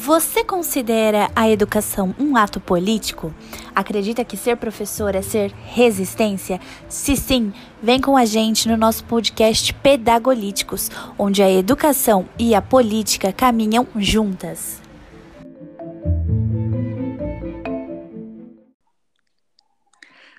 Você 0.00 0.44
considera 0.44 1.28
a 1.34 1.50
educação 1.50 2.14
um 2.20 2.36
ato 2.36 2.60
político? 2.60 3.34
Acredita 3.74 4.24
que 4.24 4.36
ser 4.36 4.56
professor 4.56 5.12
é 5.16 5.22
ser 5.22 5.50
resistência? 5.50 6.60
Se 6.88 7.16
sim, 7.16 7.52
vem 7.82 8.00
com 8.00 8.16
a 8.16 8.24
gente 8.24 8.68
no 8.68 8.76
nosso 8.76 9.04
podcast 9.04 9.74
Pedagolíticos, 9.74 10.88
onde 11.18 11.42
a 11.42 11.50
educação 11.50 12.28
e 12.38 12.54
a 12.54 12.62
política 12.62 13.32
caminham 13.32 13.88
juntas. 13.96 14.80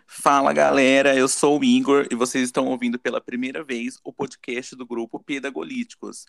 Fala 0.07 0.53
galera, 0.53 1.13
eu 1.15 1.27
sou 1.27 1.59
o 1.59 1.63
Igor 1.63 2.07
e 2.09 2.15
vocês 2.15 2.45
estão 2.45 2.65
ouvindo 2.67 2.97
pela 2.97 3.19
primeira 3.19 3.61
vez 3.61 3.99
o 4.05 4.13
podcast 4.13 4.73
do 4.73 4.85
grupo 4.85 5.19
Pedagolíticos. 5.19 6.25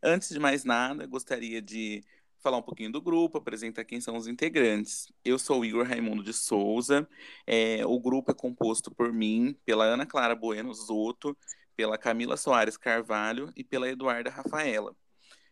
Antes 0.00 0.28
de 0.28 0.38
mais 0.38 0.64
nada, 0.64 1.06
gostaria 1.06 1.60
de 1.60 2.04
falar 2.40 2.58
um 2.58 2.62
pouquinho 2.62 2.92
do 2.92 3.00
grupo, 3.00 3.38
apresentar 3.38 3.84
quem 3.84 4.00
são 4.00 4.16
os 4.16 4.26
integrantes. 4.26 5.12
Eu 5.24 5.38
sou 5.38 5.60
o 5.60 5.64
Igor 5.64 5.86
Raimundo 5.86 6.22
de 6.22 6.32
Souza, 6.32 7.08
é, 7.46 7.84
o 7.86 7.98
grupo 8.00 8.30
é 8.30 8.34
composto 8.34 8.90
por 8.94 9.12
mim, 9.12 9.56
pela 9.64 9.84
Ana 9.84 10.06
Clara 10.06 10.34
Bueno 10.34 10.72
Zoto, 10.72 11.36
pela 11.76 11.98
Camila 11.98 12.36
Soares 12.36 12.76
Carvalho 12.76 13.52
e 13.56 13.64
pela 13.64 13.88
Eduarda 13.88 14.30
Rafaela. 14.30 14.94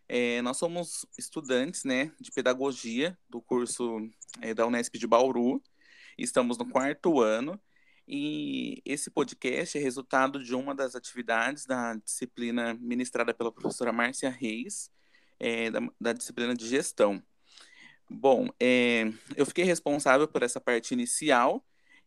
É, 0.08 0.40
nós 0.42 0.56
somos 0.56 1.04
estudantes 1.18 1.84
né, 1.84 2.12
de 2.20 2.30
pedagogia 2.30 3.18
do 3.28 3.42
curso 3.42 3.98
é, 4.40 4.54
da 4.54 4.66
Unesp 4.66 4.96
de 4.96 5.06
Bauru, 5.06 5.62
estamos 6.16 6.56
no 6.56 6.68
quarto 6.68 7.20
ano 7.20 7.60
e 8.08 8.80
esse 8.84 9.10
podcast 9.10 9.76
é 9.76 9.80
resultado 9.80 10.42
de 10.42 10.54
uma 10.54 10.74
das 10.74 10.94
atividades 10.94 11.66
da 11.66 11.94
disciplina 11.94 12.74
ministrada 12.74 13.34
pela 13.34 13.50
professora 13.50 13.92
Márcia 13.92 14.30
Reis, 14.30 14.90
é, 15.38 15.70
da, 15.70 15.80
da, 16.00 16.12
disciplina 16.12 16.54
de 16.54 16.68
gestão. 16.68 17.22
Bom, 18.08 18.48
é, 18.60 19.12
eu 19.36 19.44
fiquei 19.46 19.64
responsável 19.64 20.28
por 20.28 20.42
essa 20.42 20.60
parte 20.60 20.92
inicial 20.92 21.64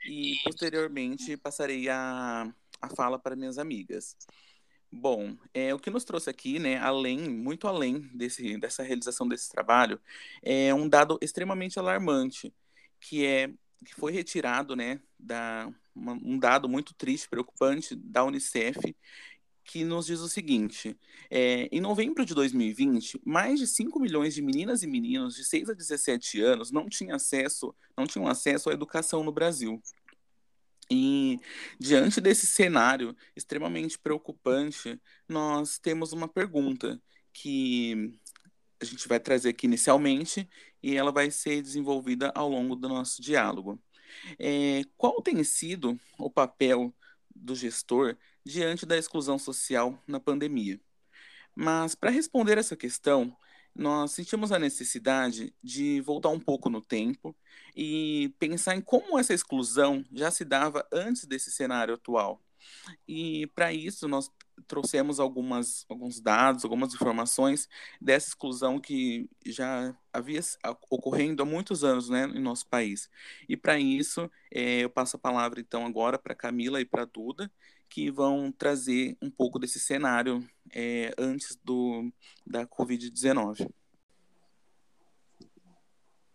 e 0.08 0.36
posteriormente 0.44 1.36
passarei 1.38 1.90
a, 1.90 2.54
a 2.82 2.90
fala 2.90 3.20
para 3.20 3.36
minhas 3.36 3.58
amigas. 3.58 4.16
Bom, 4.92 5.38
é, 5.54 5.74
o 5.74 5.80
que 5.80 5.92
nos 5.92 6.04
trouxe 6.04 6.30
aqui, 6.30 6.58
né, 6.58 6.78
além, 6.80 7.20
muito 7.30 7.68
além 7.68 8.00
desse, 8.14 8.58
dessa 8.58 8.82
realização 8.82 9.28
desse 9.28 9.50
trabalho, 9.50 10.02
é 10.42 10.74
um 10.74 10.90
dado 10.90 11.20
extremamente 11.22 11.78
alarmante, 11.78 12.54
que 13.00 13.26
é 13.26 13.52
que 13.86 13.96
foi 13.96 14.12
retirado, 14.12 14.76
né, 14.76 15.00
da 15.18 15.72
um 15.96 16.40
dado 16.40 16.70
muito 16.70 16.94
triste, 16.94 17.30
preocupante 17.30 17.96
da 17.96 18.24
Unicef, 18.24 18.96
que 19.70 19.84
nos 19.84 20.08
diz 20.08 20.20
o 20.20 20.28
seguinte: 20.28 20.98
é, 21.30 21.70
em 21.72 21.80
novembro 21.80 22.26
de 22.26 22.34
2020, 22.34 23.22
mais 23.24 23.60
de 23.60 23.68
5 23.68 24.00
milhões 24.00 24.34
de 24.34 24.42
meninas 24.42 24.82
e 24.82 24.88
meninos 24.88 25.36
de 25.36 25.46
6 25.46 25.70
a 25.70 25.74
17 25.74 26.42
anos 26.42 26.72
não 26.72 26.90
tinham 26.90 27.16
acesso, 27.16 27.76
não 27.96 28.08
tinham 28.08 28.28
acesso 28.28 28.72
à 28.72 28.74
educação 28.74 29.24
no 29.24 29.32
Brasil. 29.32 29.80
E 30.90 31.40
diante 31.80 32.20
desse 32.20 32.48
cenário 32.48 33.16
extremamente 33.36 34.00
preocupante, 34.00 35.00
nós 35.28 35.78
temos 35.78 36.14
uma 36.14 36.28
pergunta 36.28 37.00
que 37.32 38.20
a 38.82 38.86
gente 38.86 39.08
vai 39.08 39.20
trazer 39.20 39.50
aqui 39.50 39.68
inicialmente 39.68 40.50
e 40.82 40.96
ela 40.96 41.12
vai 41.12 41.30
ser 41.30 41.62
desenvolvida 41.62 42.32
ao 42.34 42.50
longo 42.50 42.76
do 42.76 42.90
nosso 42.90 43.22
diálogo. 43.22 43.80
É, 44.40 44.82
qual 44.98 45.22
tem 45.22 45.44
sido 45.44 46.00
o 46.18 46.28
papel 46.28 46.92
do 47.30 47.54
gestor 47.56 48.18
diante 48.50 48.86
da 48.86 48.98
exclusão 48.98 49.38
social 49.38 50.02
na 50.08 50.20
pandemia? 50.20 50.80
Mas, 51.56 51.96
para 51.96 52.10
responder 52.10 52.58
essa 52.58 52.76
questão, 52.76 53.36
nós 53.76 54.12
sentimos 54.12 54.52
a 54.52 54.60
necessidade 54.60 55.54
de 55.64 56.02
voltar 56.02 56.30
um 56.30 56.40
pouco 56.40 56.70
no 56.70 56.82
tempo 56.82 57.36
e 57.76 58.34
pensar 58.40 58.76
em 58.76 58.82
como 58.82 59.18
essa 59.20 59.34
exclusão 59.34 60.04
já 60.12 60.32
se 60.32 60.44
dava 60.44 60.88
antes 60.92 61.26
desse 61.26 61.52
cenário 61.52 61.94
atual. 61.94 62.42
E 63.08 63.48
para 63.56 63.72
isso 63.74 64.08
nós 64.08 64.30
trouxemos 64.68 65.20
algumas, 65.20 65.86
alguns 65.88 66.20
dados, 66.20 66.64
algumas 66.64 66.94
informações 66.94 67.70
dessa 68.02 68.30
exclusão 68.30 68.80
que 68.80 69.30
já 69.46 69.96
havia 70.12 70.42
ocorrendo 70.90 71.44
há 71.44 71.46
muitos 71.46 71.84
anos 71.84 72.10
né, 72.10 72.26
em 72.26 72.42
nosso 72.42 72.68
país. 72.68 73.10
E 73.48 73.56
para 73.56 73.80
isso, 73.80 74.30
é, 74.52 74.82
eu 74.82 74.90
passo 74.90 75.16
a 75.16 75.20
palavra 75.20 75.60
então 75.60 75.86
agora 75.86 76.20
para 76.20 76.36
Camila 76.36 76.82
e 76.82 76.86
para 76.86 77.06
Duda, 77.06 77.50
que 77.90 78.12
vão 78.12 78.52
trazer 78.52 79.18
um 79.22 79.30
pouco 79.30 79.58
desse 79.58 79.80
cenário 79.80 80.48
é, 80.74 81.12
antes 81.18 81.58
do, 81.64 82.12
da 82.46 82.66
Covid-19. 82.66 83.70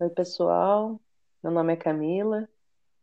Oi, 0.01 0.11
pessoal. 0.11 1.01
Meu 1.43 1.53
nome 1.53 1.73
é 1.73 1.77
Camila. 1.77 2.49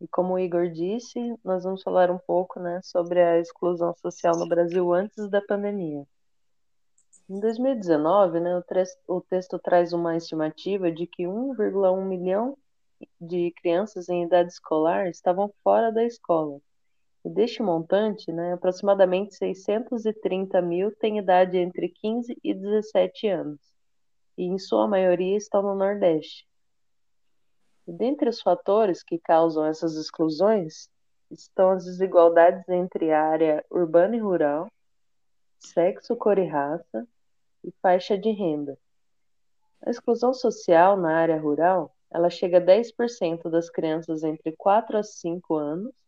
E 0.01 0.07
como 0.07 0.33
o 0.33 0.39
Igor 0.39 0.69
disse, 0.69 1.19
nós 1.43 1.63
vamos 1.63 1.83
falar 1.83 2.09
um 2.09 2.17
pouco 2.17 2.59
né, 2.59 2.81
sobre 2.83 3.21
a 3.21 3.39
exclusão 3.39 3.93
social 3.95 4.35
no 4.35 4.47
Brasil 4.47 4.91
antes 4.93 5.29
da 5.29 5.41
pandemia. 5.41 6.05
Em 7.29 7.39
2019, 7.39 8.39
né, 8.39 8.57
o, 8.57 9.15
o 9.15 9.21
texto 9.21 9.57
traz 9.59 9.93
uma 9.93 10.17
estimativa 10.17 10.91
de 10.91 11.07
que 11.07 11.23
1,1 11.23 12.05
milhão 12.05 12.57
de 13.19 13.51
crianças 13.51 14.09
em 14.09 14.23
idade 14.23 14.51
escolar 14.51 15.07
estavam 15.07 15.53
fora 15.63 15.91
da 15.91 16.03
escola. 16.03 16.59
E 17.23 17.29
deste 17.29 17.61
montante, 17.61 18.31
né, 18.31 18.53
aproximadamente 18.53 19.35
630 19.35 20.59
mil 20.61 20.91
têm 20.95 21.19
idade 21.19 21.57
entre 21.57 21.87
15 21.89 22.35
e 22.43 22.53
17 22.53 23.27
anos, 23.27 23.59
e 24.35 24.45
em 24.45 24.57
sua 24.57 24.87
maioria 24.87 25.37
estão 25.37 25.61
no 25.61 25.75
Nordeste. 25.75 26.47
Dentre 27.87 28.29
os 28.29 28.41
fatores 28.41 29.03
que 29.03 29.19
causam 29.19 29.65
essas 29.65 29.95
exclusões 29.95 30.89
estão 31.29 31.71
as 31.71 31.85
desigualdades 31.85 32.67
entre 32.69 33.11
área 33.11 33.63
urbana 33.69 34.15
e 34.15 34.19
rural, 34.19 34.67
sexo, 35.59 36.15
cor 36.15 36.37
e 36.39 36.45
raça 36.45 37.07
e 37.63 37.71
faixa 37.81 38.17
de 38.17 38.31
renda. 38.31 38.77
A 39.85 39.91
exclusão 39.91 40.33
social 40.33 40.97
na 40.97 41.17
área 41.17 41.39
rural, 41.39 41.95
ela 42.09 42.29
chega 42.29 42.57
a 42.57 42.61
10% 42.61 43.49
das 43.49 43.69
crianças 43.69 44.23
entre 44.23 44.53
4 44.53 44.97
a 44.97 45.03
5 45.03 45.55
anos 45.55 46.00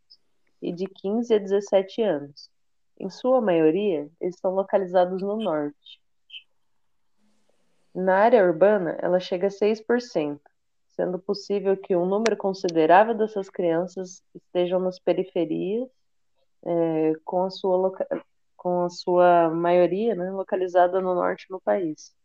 e 0.63 0.72
de 0.72 0.88
15 0.88 1.34
a 1.34 1.38
17 1.38 2.01
anos. 2.01 2.50
Em 2.97 3.09
sua 3.09 3.41
maioria, 3.41 4.09
eles 4.22 4.35
estão 4.35 4.56
localizados 4.56 5.22
no 5.22 5.35
norte. 5.35 6.01
Na 7.94 8.19
área 8.19 8.44
urbana, 8.44 8.97
ela 9.02 9.19
chega 9.19 9.47
a 9.47 9.52
6%, 9.52 10.40
sendo 10.88 11.19
possível 11.19 11.75
que 11.75 11.96
um 11.96 12.06
número 12.06 12.38
considerável 12.38 13.13
dessas 13.13 13.50
crianças 13.50 14.23
estejam 14.34 14.79
nas 14.79 14.97
periferias, 14.97 15.88
é, 16.66 17.13
com, 17.25 17.44
a 17.44 17.50
sua 17.50 17.91
com 18.56 18.85
a 18.85 18.90
sua 18.90 19.50
maioria 19.50 20.16
né, 20.16 20.31
localizada 20.31 21.02
no 21.02 21.13
norte 21.13 21.46
do 21.50 21.59
país. 21.59 22.16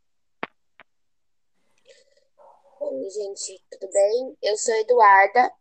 Oi, 2.90 3.10
gente, 3.10 3.62
tudo 3.70 3.92
bem? 3.92 4.36
Eu 4.42 4.56
sou 4.56 4.74
Eduarda, 4.76 5.52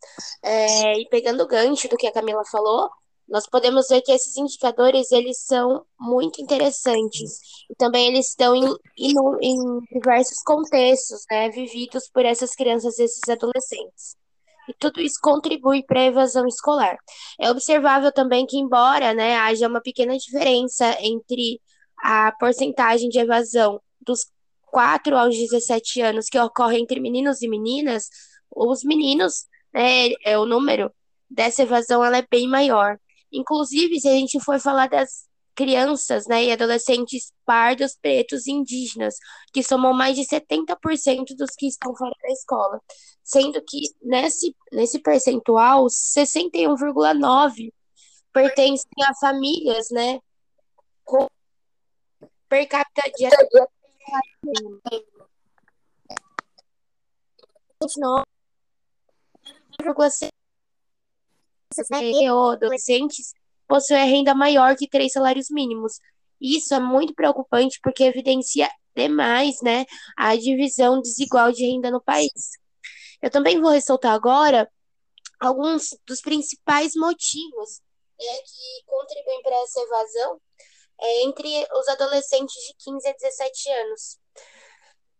é, 0.41 0.99
e 1.01 1.09
pegando 1.09 1.43
o 1.43 1.47
gancho 1.47 1.89
do 1.89 1.97
que 1.97 2.07
a 2.07 2.11
Camila 2.11 2.43
falou, 2.49 2.89
nós 3.27 3.45
podemos 3.45 3.89
ver 3.89 4.01
que 4.01 4.13
esses 4.13 4.37
indicadores 4.37 5.11
eles 5.11 5.43
são 5.43 5.85
muito 5.99 6.41
interessantes 6.41 7.39
e 7.69 7.75
também 7.75 8.07
eles 8.07 8.29
estão 8.29 8.55
em, 8.55 8.63
em, 8.97 9.13
em 9.41 9.79
diversos 9.91 10.41
contextos, 10.45 11.25
né, 11.29 11.49
vividos 11.49 12.09
por 12.13 12.23
essas 12.23 12.55
crianças 12.55 12.97
e 12.97 13.03
esses 13.03 13.27
adolescentes. 13.27 14.15
E 14.69 14.73
tudo 14.79 15.01
isso 15.01 15.19
contribui 15.21 15.83
para 15.83 15.99
a 15.99 16.05
evasão 16.05 16.47
escolar. 16.47 16.97
É 17.41 17.51
observável 17.51 18.11
também 18.13 18.45
que, 18.45 18.57
embora 18.57 19.13
né, 19.13 19.35
haja 19.35 19.67
uma 19.67 19.81
pequena 19.81 20.17
diferença 20.17 20.95
entre 21.01 21.61
a 22.01 22.31
porcentagem 22.39 23.09
de 23.09 23.19
evasão 23.19 23.81
dos 23.99 24.25
4 24.67 25.17
aos 25.17 25.35
17 25.35 26.01
anos 26.01 26.27
que 26.27 26.39
ocorre 26.39 26.79
entre 26.79 26.99
meninos 26.99 27.41
e 27.41 27.47
meninas, 27.47 28.09
os 28.55 28.83
meninos, 28.83 29.45
né, 29.73 30.09
é, 30.23 30.37
o 30.37 30.45
número 30.45 30.91
dessa 31.29 31.63
evasão 31.63 32.03
ela 32.03 32.17
é 32.17 32.27
bem 32.29 32.47
maior. 32.47 32.99
Inclusive, 33.31 33.99
se 33.99 34.07
a 34.07 34.13
gente 34.13 34.39
for 34.39 34.59
falar 34.59 34.87
das 34.87 35.27
crianças 35.55 36.27
né, 36.27 36.45
e 36.45 36.51
adolescentes 36.51 37.33
pardos, 37.43 37.97
pretos 37.99 38.45
e 38.45 38.51
indígenas, 38.51 39.15
que 39.51 39.63
somam 39.63 39.91
mais 39.91 40.15
de 40.15 40.23
70% 40.23 41.35
dos 41.35 41.55
que 41.57 41.67
estão 41.67 41.95
fora 41.95 42.13
da 42.21 42.29
escola, 42.29 42.79
sendo 43.23 43.61
que 43.67 43.79
nesse, 44.01 44.55
nesse 44.71 44.99
percentual, 44.99 45.87
61,9% 45.87 47.73
pertencem 48.31 48.87
a 49.03 49.15
famílias 49.15 49.89
né, 49.89 50.19
com 51.03 51.27
per 52.47 52.67
capita 52.67 53.11
de 53.17 53.25
29,6% 57.83 60.31
ou 62.33 62.51
adolescentes 62.51 63.33
possuem 63.67 64.09
renda 64.09 64.33
maior 64.33 64.75
que 64.75 64.87
três 64.87 65.11
salários 65.13 65.49
mínimos. 65.49 65.99
Isso 66.39 66.73
é 66.73 66.79
muito 66.79 67.13
preocupante 67.13 67.79
porque 67.83 68.03
evidencia 68.03 68.69
demais, 68.95 69.61
né, 69.61 69.85
a 70.15 70.35
divisão 70.35 71.01
desigual 71.01 71.51
de 71.51 71.65
renda 71.65 71.91
no 71.91 72.01
país. 72.01 72.51
Eu 73.21 73.29
também 73.29 73.61
vou 73.61 73.71
ressaltar 73.71 74.13
agora 74.13 74.69
alguns 75.39 75.95
dos 76.05 76.21
principais 76.21 76.93
motivos 76.95 77.81
né, 78.19 78.37
que 78.45 78.83
contribuem 78.85 79.41
para 79.43 79.55
essa 79.61 79.79
evasão 79.81 80.41
é, 80.99 81.23
entre 81.23 81.67
os 81.73 81.87
adolescentes 81.89 82.55
de 82.55 82.73
15 82.77 83.07
a 83.07 83.13
17 83.13 83.69
anos. 83.71 84.19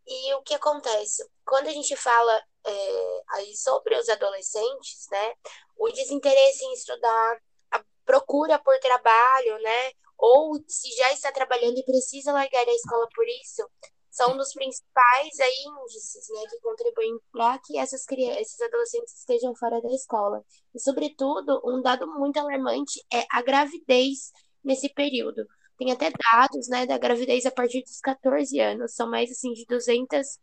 E 0.07 0.33
o 0.35 0.41
que 0.41 0.53
acontece? 0.53 1.27
Quando 1.45 1.68
a 1.68 1.71
gente 1.71 1.95
fala 1.95 2.41
é, 2.65 3.24
aí 3.31 3.56
sobre 3.56 3.95
os 3.95 4.07
adolescentes, 4.09 5.07
né, 5.12 5.33
o 5.77 5.89
desinteresse 5.89 6.63
em 6.63 6.74
estudar, 6.74 7.41
a 7.71 7.83
procura 8.06 8.57
por 8.59 8.77
trabalho, 8.79 9.62
né, 9.62 9.91
ou 10.18 10.56
se 10.68 10.89
já 10.95 11.12
está 11.13 11.31
trabalhando 11.31 11.77
e 11.77 11.85
precisa 11.85 12.31
largar 12.31 12.68
a 12.68 12.73
escola 12.73 13.07
por 13.13 13.27
isso, 13.27 13.69
são 14.18 14.33
um 14.33 14.38
dos 14.38 14.51
principais 14.51 15.39
aí, 15.39 15.63
índices 15.83 16.27
né, 16.30 16.41
que 16.50 16.59
contribuem 16.59 17.19
para 17.31 17.59
que 17.59 17.77
essas 17.77 18.03
crianças, 18.03 18.41
esses 18.41 18.62
adolescentes 18.62 19.15
estejam 19.15 19.56
fora 19.56 19.80
da 19.80 19.91
escola. 19.91 20.44
E, 20.73 20.80
sobretudo, 20.80 21.62
um 21.63 21.83
dado 21.83 22.07
muito 22.07 22.39
alarmante 22.39 23.06
é 23.13 23.25
a 23.31 23.44
gravidez 23.44 24.31
nesse 24.63 24.89
período. 24.89 25.45
Tem 25.77 25.91
até 25.91 26.12
dados 26.12 26.68
né, 26.69 26.85
da 26.85 26.97
gravidez 26.97 27.45
a 27.45 27.51
partir 27.51 27.83
dos 27.83 28.00
14 28.00 28.59
anos, 28.59 28.95
são 28.95 29.09
mais 29.09 29.29
assim 29.31 29.53
de 29.53 29.65
200, 29.65 30.39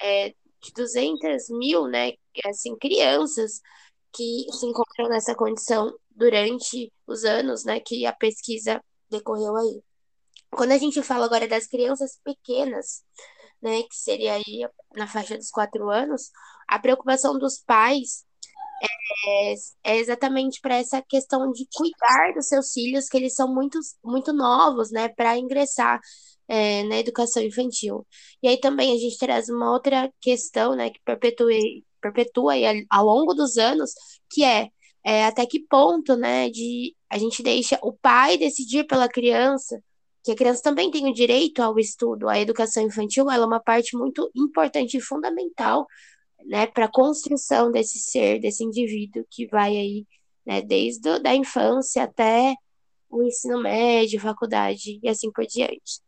é, 0.00 0.30
de 0.30 0.72
200 0.74 1.50
mil 1.50 1.86
né, 1.86 2.12
assim, 2.46 2.76
crianças 2.76 3.60
que 4.12 4.46
se 4.52 4.66
encontram 4.66 5.08
nessa 5.08 5.34
condição 5.34 5.92
durante 6.10 6.92
os 7.06 7.24
anos 7.24 7.64
né, 7.64 7.80
que 7.80 8.06
a 8.06 8.12
pesquisa 8.12 8.82
decorreu 9.10 9.56
aí. 9.56 9.82
Quando 10.50 10.72
a 10.72 10.78
gente 10.78 11.02
fala 11.02 11.26
agora 11.26 11.46
das 11.46 11.66
crianças 11.66 12.18
pequenas, 12.24 13.02
né, 13.62 13.82
que 13.82 13.94
seria 13.94 14.34
aí 14.34 14.66
na 14.94 15.06
faixa 15.06 15.36
dos 15.36 15.50
quatro 15.50 15.90
anos, 15.90 16.30
a 16.66 16.78
preocupação 16.78 17.38
dos 17.38 17.58
pais 17.58 18.24
é, 19.26 19.54
é 19.84 19.96
exatamente 19.98 20.60
para 20.60 20.76
essa 20.76 21.02
questão 21.02 21.50
de 21.52 21.66
cuidar 21.74 22.32
dos 22.34 22.46
seus 22.48 22.72
filhos, 22.72 23.08
que 23.08 23.16
eles 23.16 23.34
são 23.34 23.52
muito, 23.52 23.78
muito 24.04 24.32
novos, 24.32 24.90
né, 24.90 25.08
para 25.08 25.38
ingressar 25.38 26.00
é, 26.48 26.82
na 26.84 26.98
educação 26.98 27.42
infantil. 27.42 28.06
E 28.42 28.48
aí 28.48 28.58
também 28.58 28.92
a 28.94 28.98
gente 28.98 29.18
traz 29.18 29.48
uma 29.48 29.72
outra 29.72 30.12
questão, 30.20 30.74
né, 30.74 30.90
que 30.90 31.00
perpetua, 31.04 31.50
perpetua 32.00 32.52
aí 32.54 32.86
ao 32.90 33.04
longo 33.04 33.34
dos 33.34 33.56
anos, 33.56 33.92
que 34.30 34.44
é, 34.44 34.68
é 35.04 35.24
até 35.26 35.46
que 35.46 35.60
ponto, 35.60 36.16
né, 36.16 36.50
de 36.50 36.94
a 37.08 37.18
gente 37.18 37.42
deixa 37.42 37.78
o 37.82 37.92
pai 37.92 38.38
decidir 38.38 38.86
pela 38.86 39.08
criança, 39.08 39.82
que 40.22 40.32
a 40.32 40.36
criança 40.36 40.62
também 40.62 40.90
tem 40.90 41.08
o 41.08 41.14
direito 41.14 41.62
ao 41.62 41.78
estudo, 41.78 42.28
à 42.28 42.38
educação 42.38 42.82
infantil, 42.82 43.30
ela 43.30 43.44
é 43.44 43.46
uma 43.46 43.60
parte 43.60 43.96
muito 43.96 44.30
importante 44.34 44.96
e 44.96 45.00
fundamental, 45.00 45.86
né, 46.46 46.66
para 46.66 46.86
a 46.86 46.90
construção 46.90 47.70
desse 47.70 47.98
ser, 47.98 48.40
desse 48.40 48.64
indivíduo 48.64 49.24
que 49.30 49.46
vai 49.46 49.76
aí, 49.76 50.06
né, 50.46 50.62
desde 50.62 51.08
a 51.08 51.18
da 51.18 51.34
infância 51.34 52.04
até 52.04 52.54
o 53.08 53.22
ensino 53.22 53.60
médio, 53.60 54.20
faculdade 54.20 55.00
e 55.02 55.08
assim 55.08 55.30
por 55.32 55.46
diante. 55.46 56.00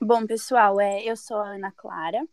Bom, 0.00 0.26
pessoal, 0.26 0.80
é, 0.80 1.02
eu 1.04 1.16
sou 1.16 1.36
a 1.38 1.54
Ana 1.54 1.72
Clara 1.72 2.26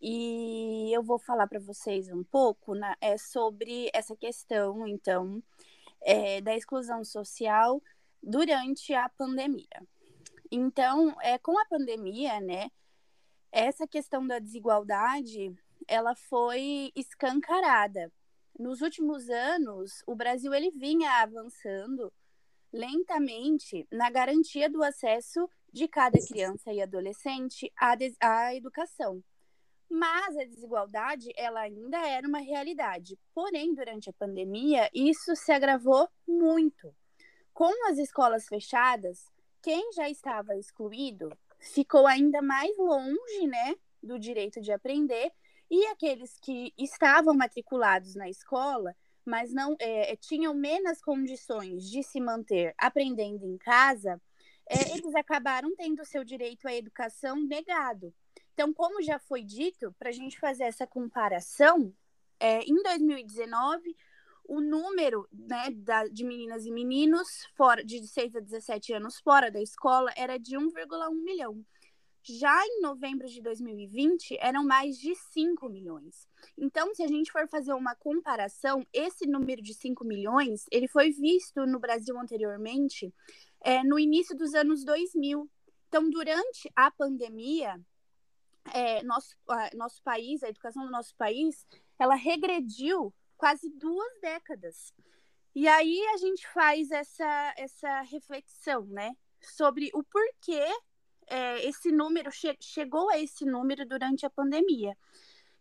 e 0.00 0.90
eu 0.92 1.02
vou 1.02 1.18
falar 1.18 1.46
para 1.46 1.60
vocês 1.60 2.08
um 2.08 2.24
pouco 2.24 2.74
né, 2.74 2.94
é, 3.00 3.18
sobre 3.18 3.90
essa 3.92 4.16
questão, 4.16 4.86
então, 4.88 5.42
é, 6.00 6.40
da 6.40 6.56
exclusão 6.56 7.04
social 7.04 7.82
durante 8.22 8.94
a 8.94 9.08
pandemia. 9.10 9.68
Então, 10.50 11.16
é, 11.22 11.38
com 11.38 11.58
a 11.58 11.64
pandemia, 11.66 12.40
né, 12.40 12.70
essa 13.52 13.86
questão 13.86 14.26
da 14.26 14.38
desigualdade, 14.38 15.54
ela 15.86 16.14
foi 16.14 16.92
escancarada. 16.94 18.12
Nos 18.58 18.80
últimos 18.80 19.28
anos, 19.30 20.02
o 20.06 20.14
Brasil 20.14 20.52
ele 20.52 20.70
vinha 20.70 21.10
avançando 21.22 22.12
lentamente 22.72 23.86
na 23.90 24.10
garantia 24.10 24.68
do 24.68 24.82
acesso 24.82 25.48
de 25.72 25.88
cada 25.88 26.18
criança 26.26 26.72
e 26.72 26.80
adolescente 26.80 27.72
à, 27.76 27.94
à 28.20 28.54
educação. 28.54 29.22
Mas 29.88 30.36
a 30.36 30.44
desigualdade, 30.44 31.30
ela 31.36 31.62
ainda 31.62 31.98
era 32.06 32.26
uma 32.26 32.38
realidade. 32.38 33.18
Porém, 33.34 33.74
durante 33.74 34.08
a 34.08 34.12
pandemia, 34.12 34.88
isso 34.94 35.34
se 35.34 35.50
agravou 35.50 36.08
muito. 36.26 36.94
Com 37.52 37.72
as 37.88 37.98
escolas 37.98 38.46
fechadas, 38.46 39.26
quem 39.62 39.92
já 39.92 40.08
estava 40.08 40.56
excluído 40.56 41.30
ficou 41.58 42.06
ainda 42.06 42.40
mais 42.40 42.76
longe, 42.78 43.46
né, 43.46 43.74
do 44.02 44.18
direito 44.18 44.60
de 44.60 44.72
aprender, 44.72 45.30
e 45.70 45.86
aqueles 45.86 46.38
que 46.40 46.72
estavam 46.76 47.34
matriculados 47.34 48.14
na 48.14 48.28
escola, 48.28 48.96
mas 49.24 49.52
não 49.52 49.76
é, 49.78 50.16
tinham 50.16 50.54
menos 50.54 51.00
condições 51.00 51.88
de 51.88 52.02
se 52.02 52.20
manter 52.20 52.74
aprendendo 52.78 53.46
em 53.46 53.56
casa, 53.56 54.20
é, 54.66 54.96
eles 54.96 55.14
acabaram 55.14 55.74
tendo 55.76 56.04
seu 56.04 56.24
direito 56.24 56.66
à 56.66 56.74
educação 56.74 57.36
negado. 57.40 58.14
Então, 58.54 58.72
como 58.72 59.02
já 59.02 59.18
foi 59.18 59.42
dito, 59.42 59.94
para 59.98 60.10
a 60.10 60.12
gente 60.12 60.38
fazer 60.38 60.64
essa 60.64 60.86
comparação, 60.86 61.92
é, 62.38 62.62
em 62.62 62.82
2019, 62.82 63.96
o 64.50 64.60
número 64.60 65.28
né, 65.32 65.70
da, 65.70 66.08
de 66.08 66.24
meninas 66.24 66.66
e 66.66 66.72
meninos 66.72 67.46
fora 67.56 67.84
de 67.84 68.04
6 68.04 68.34
a 68.34 68.40
17 68.40 68.92
anos 68.94 69.20
fora 69.20 69.48
da 69.48 69.62
escola 69.62 70.12
era 70.16 70.38
de 70.38 70.56
1,1 70.56 71.14
milhão. 71.22 71.64
Já 72.20 72.66
em 72.66 72.80
novembro 72.80 73.28
de 73.28 73.40
2020, 73.40 74.36
eram 74.40 74.64
mais 74.64 74.98
de 74.98 75.14
5 75.14 75.68
milhões. 75.68 76.28
Então, 76.58 76.92
se 76.92 77.02
a 77.04 77.06
gente 77.06 77.30
for 77.30 77.46
fazer 77.48 77.72
uma 77.74 77.94
comparação, 77.94 78.84
esse 78.92 79.24
número 79.24 79.62
de 79.62 79.72
5 79.72 80.04
milhões, 80.04 80.66
ele 80.68 80.88
foi 80.88 81.12
visto 81.12 81.64
no 81.64 81.78
Brasil 81.78 82.18
anteriormente, 82.18 83.14
é, 83.60 83.84
no 83.84 84.00
início 84.00 84.36
dos 84.36 84.52
anos 84.52 84.84
2000. 84.84 85.48
Então, 85.86 86.10
durante 86.10 86.68
a 86.74 86.90
pandemia, 86.90 87.80
é, 88.74 89.00
nosso, 89.04 89.36
nosso 89.76 90.02
país, 90.02 90.42
a 90.42 90.48
educação 90.48 90.84
do 90.84 90.90
nosso 90.90 91.14
país, 91.14 91.64
ela 92.00 92.16
regrediu 92.16 93.14
quase 93.40 93.70
duas 93.70 94.20
décadas. 94.20 94.92
E 95.54 95.66
aí 95.66 95.98
a 96.08 96.18
gente 96.18 96.46
faz 96.48 96.90
essa, 96.90 97.54
essa 97.56 98.02
reflexão, 98.02 98.84
né, 98.84 99.16
sobre 99.40 99.90
o 99.94 100.04
porquê 100.04 100.66
é, 101.26 101.64
esse 101.66 101.90
número 101.90 102.30
che 102.30 102.54
chegou 102.60 103.08
a 103.08 103.18
esse 103.18 103.46
número 103.46 103.86
durante 103.86 104.26
a 104.26 104.30
pandemia. 104.30 104.94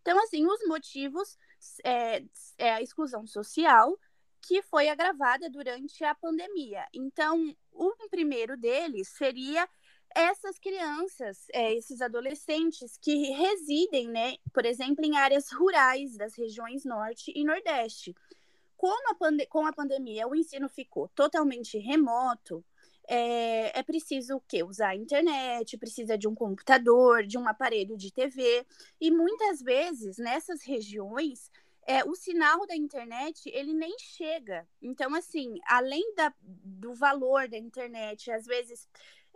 Então, 0.02 0.22
assim, 0.24 0.46
os 0.46 0.60
motivos 0.68 1.38
é, 1.86 2.22
é 2.58 2.74
a 2.74 2.82
exclusão 2.82 3.26
social, 3.26 3.98
que 4.42 4.62
foi 4.64 4.90
agravada 4.90 5.50
durante 5.50 6.04
a 6.04 6.14
pandemia. 6.14 6.86
Então, 6.94 7.56
o 7.72 7.94
primeiro 8.10 8.58
deles 8.58 9.08
seria 9.08 9.68
essas 10.16 10.58
crianças, 10.58 11.46
é, 11.54 11.74
esses 11.74 12.02
adolescentes 12.02 12.98
que 12.98 13.32
residem, 13.32 14.08
né, 14.08 14.36
por 14.54 14.66
exemplo, 14.66 15.06
em 15.06 15.18
áreas 15.18 15.52
rurais 15.52 16.18
das 16.18 16.36
regiões 16.36 16.84
norte 16.84 17.32
e 17.36 17.44
nordeste. 17.44 18.16
Como 18.76 19.10
a 19.10 19.48
com 19.48 19.66
a 19.66 19.74
pandemia 19.74 20.28
o 20.28 20.36
ensino 20.36 20.70
ficou 20.70 21.10
totalmente 21.10 21.78
remoto, 21.78 22.64
é, 23.08 23.80
é 23.80 23.84
preciso 23.84 24.36
o 24.38 24.42
quê? 24.42 24.64
Usar 24.64 24.90
a 24.90 24.96
internet, 24.96 25.78
precisa 25.78 26.18
de 26.18 26.28
um 26.28 26.36
computador, 26.36 27.26
de 27.26 27.38
um 27.38 27.48
aparelho 27.48 27.98
de 27.98 28.14
TV, 28.14 28.66
e 29.02 29.12
muitas 29.12 29.62
vezes 29.62 30.18
nessas 30.18 30.64
regiões 30.64 31.52
é, 31.88 32.04
o 32.04 32.14
sinal 32.14 32.68
da 32.68 32.76
internet 32.76 33.50
ele 33.50 33.74
nem 33.74 33.98
chega. 33.98 34.68
Então, 34.80 35.16
assim, 35.16 35.56
além 35.66 36.14
da, 36.14 36.32
do 36.40 36.94
valor 36.94 37.48
da 37.48 37.58
internet, 37.58 38.30
às 38.32 38.46
vezes 38.46 38.88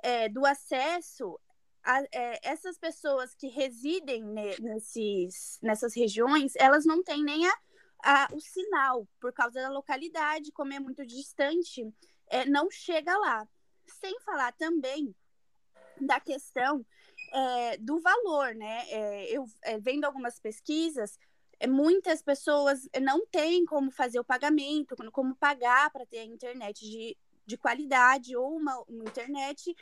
é, 0.03 0.29
do 0.29 0.45
acesso 0.45 1.39
a, 1.83 2.01
é, 2.12 2.39
essas 2.43 2.77
pessoas 2.77 3.33
que 3.36 3.48
residem 3.48 4.24
nesses, 4.24 5.60
nessas 5.62 5.95
regiões, 5.95 6.53
elas 6.55 6.86
não 6.86 7.03
têm 7.03 7.24
nem 7.24 7.48
a, 7.48 7.53
a, 8.03 8.27
o 8.31 8.39
sinal, 8.39 9.07
por 9.19 9.33
causa 9.33 9.62
da 9.62 9.69
localidade, 9.69 10.51
como 10.51 10.74
é 10.74 10.79
muito 10.79 11.05
distante, 11.05 11.91
é, 12.27 12.45
não 12.45 12.69
chega 12.69 13.17
lá. 13.17 13.48
Sem 13.86 14.17
falar 14.22 14.53
também 14.53 15.13
da 16.00 16.19
questão 16.19 16.86
é, 17.33 17.77
do 17.77 18.00
valor, 18.00 18.55
né? 18.55 18.89
É, 18.89 19.25
eu 19.25 19.45
é, 19.63 19.77
vendo 19.77 20.05
algumas 20.05 20.39
pesquisas, 20.39 21.19
é, 21.60 21.67
muitas 21.67 22.22
pessoas 22.22 22.88
não 23.01 23.25
têm 23.27 23.65
como 23.65 23.91
fazer 23.91 24.19
o 24.19 24.24
pagamento, 24.24 24.95
como 25.12 25.36
pagar 25.36 25.89
para 25.91 26.05
ter 26.05 26.19
a 26.19 26.25
internet 26.25 26.79
de 26.79 27.17
de 27.45 27.57
qualidade 27.57 28.35
ou 28.35 28.55
uma, 28.55 28.77
uma 28.88 29.03
internet. 29.03 29.75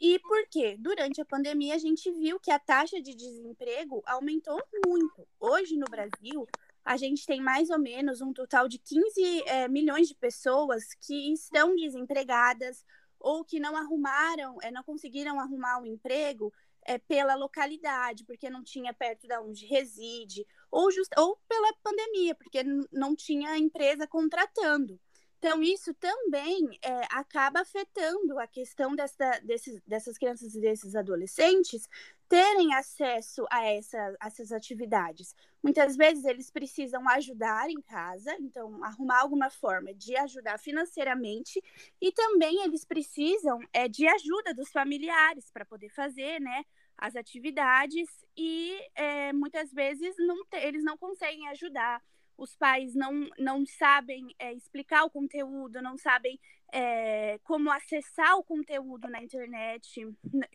E 0.00 0.18
por 0.18 0.46
quê? 0.48 0.76
Durante 0.78 1.20
a 1.20 1.24
pandemia, 1.24 1.74
a 1.74 1.78
gente 1.78 2.10
viu 2.12 2.38
que 2.38 2.50
a 2.50 2.58
taxa 2.58 3.00
de 3.00 3.14
desemprego 3.14 4.02
aumentou 4.06 4.60
muito. 4.86 5.26
Hoje, 5.40 5.76
no 5.76 5.86
Brasil, 5.86 6.46
a 6.84 6.96
gente 6.96 7.26
tem 7.26 7.40
mais 7.40 7.70
ou 7.70 7.78
menos 7.78 8.20
um 8.20 8.32
total 8.32 8.68
de 8.68 8.78
15 8.78 9.42
é, 9.46 9.68
milhões 9.68 10.06
de 10.08 10.14
pessoas 10.14 10.94
que 11.00 11.32
estão 11.32 11.74
desempregadas 11.74 12.84
ou 13.18 13.44
que 13.44 13.58
não 13.58 13.76
arrumaram, 13.76 14.58
é, 14.62 14.70
não 14.70 14.84
conseguiram 14.84 15.40
arrumar 15.40 15.80
um 15.80 15.86
emprego 15.86 16.52
é, 16.86 16.98
pela 16.98 17.34
localidade, 17.34 18.24
porque 18.24 18.48
não 18.48 18.62
tinha 18.62 18.94
perto 18.94 19.26
de 19.26 19.36
onde 19.38 19.66
reside, 19.66 20.46
ou, 20.70 20.90
just, 20.92 21.10
ou 21.18 21.36
pela 21.48 21.72
pandemia, 21.82 22.34
porque 22.34 22.62
não 22.92 23.16
tinha 23.16 23.58
empresa 23.58 24.06
contratando. 24.06 25.00
Então, 25.46 25.62
isso 25.62 25.94
também 25.94 26.76
é, 26.82 27.02
acaba 27.08 27.60
afetando 27.60 28.36
a 28.36 28.48
questão 28.48 28.96
dessa, 28.96 29.38
desses, 29.44 29.80
dessas 29.86 30.18
crianças 30.18 30.56
e 30.56 30.60
desses 30.60 30.96
adolescentes 30.96 31.88
terem 32.28 32.74
acesso 32.74 33.46
a, 33.48 33.64
essa, 33.64 34.16
a 34.18 34.26
essas 34.26 34.50
atividades. 34.50 35.36
Muitas 35.62 35.96
vezes 35.96 36.24
eles 36.24 36.50
precisam 36.50 37.08
ajudar 37.10 37.70
em 37.70 37.80
casa, 37.80 38.34
então, 38.40 38.82
arrumar 38.82 39.20
alguma 39.20 39.48
forma 39.48 39.94
de 39.94 40.16
ajudar 40.16 40.58
financeiramente, 40.58 41.62
e 42.00 42.10
também 42.10 42.64
eles 42.64 42.84
precisam 42.84 43.60
é, 43.72 43.86
de 43.86 44.04
ajuda 44.08 44.52
dos 44.52 44.72
familiares 44.72 45.48
para 45.52 45.64
poder 45.64 45.90
fazer 45.90 46.40
né, 46.40 46.64
as 46.98 47.14
atividades, 47.14 48.08
e 48.36 48.76
é, 48.96 49.32
muitas 49.32 49.72
vezes 49.72 50.16
não 50.18 50.42
eles 50.54 50.82
não 50.82 50.98
conseguem 50.98 51.46
ajudar 51.50 52.02
os 52.36 52.54
pais 52.54 52.94
não, 52.94 53.28
não 53.38 53.64
sabem 53.64 54.34
é, 54.38 54.52
explicar 54.52 55.04
o 55.04 55.10
conteúdo, 55.10 55.80
não 55.80 55.96
sabem 55.96 56.38
é, 56.72 57.38
como 57.44 57.70
acessar 57.70 58.36
o 58.36 58.44
conteúdo 58.44 59.08
na 59.08 59.22
internet, 59.22 60.06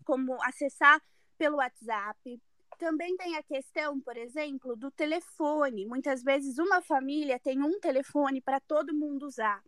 como 0.06 0.42
acessar 0.44 1.02
pelo 1.38 1.58
WhatsApp. 1.58 2.42
Também 2.78 3.16
tem 3.18 3.36
a 3.36 3.44
questão, 3.44 4.00
por 4.00 4.18
exemplo, 4.18 4.76
do 4.76 4.92
telefone. 4.92 5.86
Muitas 5.86 6.24
vezes 6.24 6.58
uma 6.58 6.82
família 6.82 7.40
tem 7.40 7.62
um 7.62 7.80
telefone 7.80 8.42
para 8.42 8.60
todo 8.60 8.94
mundo 8.94 9.26
usar. 9.26 9.62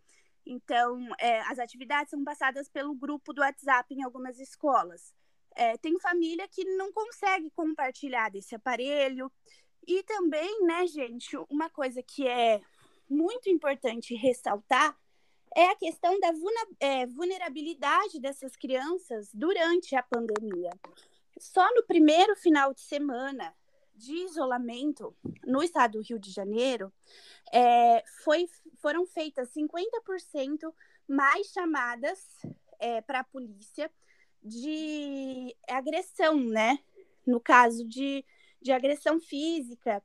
Então, 0.46 1.00
é, 1.18 1.40
as 1.42 1.58
atividades 1.58 2.10
são 2.10 2.22
passadas 2.22 2.68
pelo 2.68 2.94
grupo 2.94 3.32
do 3.32 3.40
WhatsApp 3.40 3.94
em 3.94 4.02
algumas 4.02 4.38
escolas. 4.38 5.14
É, 5.56 5.76
tem 5.78 5.98
família 6.00 6.48
que 6.48 6.64
não 6.76 6.92
consegue 6.92 7.50
compartilhar 7.50 8.28
desse 8.28 8.54
aparelho, 8.54 9.30
e 9.86 10.02
também, 10.02 10.64
né, 10.64 10.86
gente, 10.86 11.36
uma 11.48 11.68
coisa 11.70 12.02
que 12.02 12.26
é 12.26 12.60
muito 13.08 13.48
importante 13.48 14.14
ressaltar 14.14 14.96
é 15.54 15.66
a 15.66 15.76
questão 15.76 16.18
da 16.18 16.32
é, 16.80 17.06
vulnerabilidade 17.06 18.20
dessas 18.20 18.56
crianças 18.56 19.30
durante 19.32 19.94
a 19.94 20.02
pandemia. 20.02 20.70
Só 21.38 21.64
no 21.74 21.84
primeiro 21.84 22.34
final 22.36 22.74
de 22.74 22.80
semana 22.80 23.54
de 23.94 24.14
isolamento 24.24 25.14
no 25.46 25.62
estado 25.62 25.92
do 25.92 26.02
Rio 26.02 26.18
de 26.18 26.30
Janeiro, 26.30 26.92
é, 27.52 28.02
foi, 28.24 28.48
foram 28.80 29.06
feitas 29.06 29.50
50% 29.54 30.74
mais 31.06 31.46
chamadas 31.48 32.18
é, 32.80 33.00
para 33.00 33.20
a 33.20 33.24
polícia 33.24 33.90
de 34.42 35.54
agressão, 35.68 36.40
né? 36.40 36.78
No 37.26 37.40
caso 37.40 37.86
de 37.86 38.24
de 38.64 38.72
agressão 38.72 39.20
física. 39.20 40.02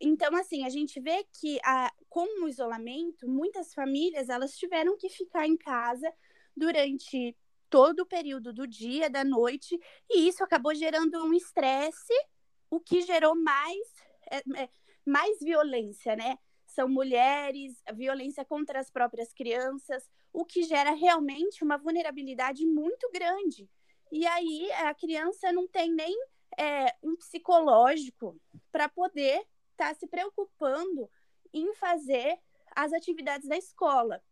Então, 0.00 0.34
assim, 0.36 0.64
a 0.64 0.68
gente 0.68 1.00
vê 1.00 1.24
que 1.32 1.60
a, 1.64 1.90
com 2.08 2.44
o 2.44 2.48
isolamento, 2.48 3.28
muitas 3.28 3.72
famílias 3.72 4.28
elas 4.28 4.56
tiveram 4.56 4.96
que 4.96 5.08
ficar 5.08 5.46
em 5.46 5.56
casa 5.56 6.12
durante 6.54 7.36
todo 7.70 8.00
o 8.00 8.06
período 8.06 8.52
do 8.52 8.66
dia, 8.66 9.08
da 9.08 9.24
noite, 9.24 9.78
e 10.10 10.28
isso 10.28 10.44
acabou 10.44 10.74
gerando 10.74 11.24
um 11.24 11.32
estresse, 11.32 12.12
o 12.68 12.80
que 12.80 13.02
gerou 13.02 13.34
mais, 13.34 13.86
é, 14.30 14.62
é, 14.62 14.68
mais 15.06 15.38
violência, 15.40 16.14
né? 16.16 16.38
São 16.66 16.88
mulheres, 16.88 17.82
violência 17.94 18.44
contra 18.44 18.80
as 18.80 18.90
próprias 18.90 19.32
crianças, 19.32 20.10
o 20.32 20.44
que 20.44 20.64
gera 20.64 20.90
realmente 20.90 21.62
uma 21.62 21.78
vulnerabilidade 21.78 22.66
muito 22.66 23.08
grande. 23.12 23.70
E 24.10 24.26
aí 24.26 24.70
a 24.72 24.92
criança 24.92 25.52
não 25.52 25.66
tem 25.66 25.90
nem 25.90 26.14
é, 26.58 26.94
um 27.02 27.16
psicológico 27.16 28.40
para 28.70 28.88
poder 28.88 29.46
estar 29.72 29.88
tá 29.88 29.94
se 29.94 30.06
preocupando 30.06 31.08
em 31.52 31.74
fazer 31.74 32.38
as 32.74 32.92
atividades 32.92 33.48
da 33.48 33.56
escola. 33.56 34.22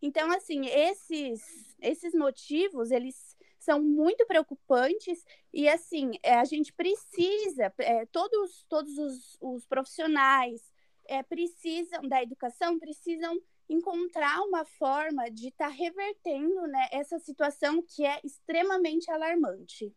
Então, 0.00 0.30
assim, 0.30 0.66
esses, 0.66 1.74
esses 1.80 2.14
motivos, 2.14 2.90
eles 2.90 3.36
são 3.58 3.82
muito 3.82 4.24
preocupantes 4.26 5.24
e, 5.52 5.68
assim, 5.68 6.12
é, 6.22 6.34
a 6.34 6.44
gente 6.44 6.72
precisa, 6.72 7.72
é, 7.78 8.06
todos, 8.06 8.64
todos 8.68 8.96
os, 8.98 9.36
os 9.40 9.66
profissionais 9.66 10.62
é, 11.06 11.22
precisam 11.22 12.02
da 12.02 12.22
educação, 12.22 12.78
precisam 12.78 13.40
encontrar 13.68 14.42
uma 14.42 14.64
forma 14.64 15.28
de 15.30 15.48
estar 15.48 15.68
tá 15.68 15.74
revertendo 15.74 16.66
né, 16.68 16.88
essa 16.92 17.18
situação 17.18 17.82
que 17.82 18.04
é 18.04 18.20
extremamente 18.22 19.10
alarmante. 19.10 19.92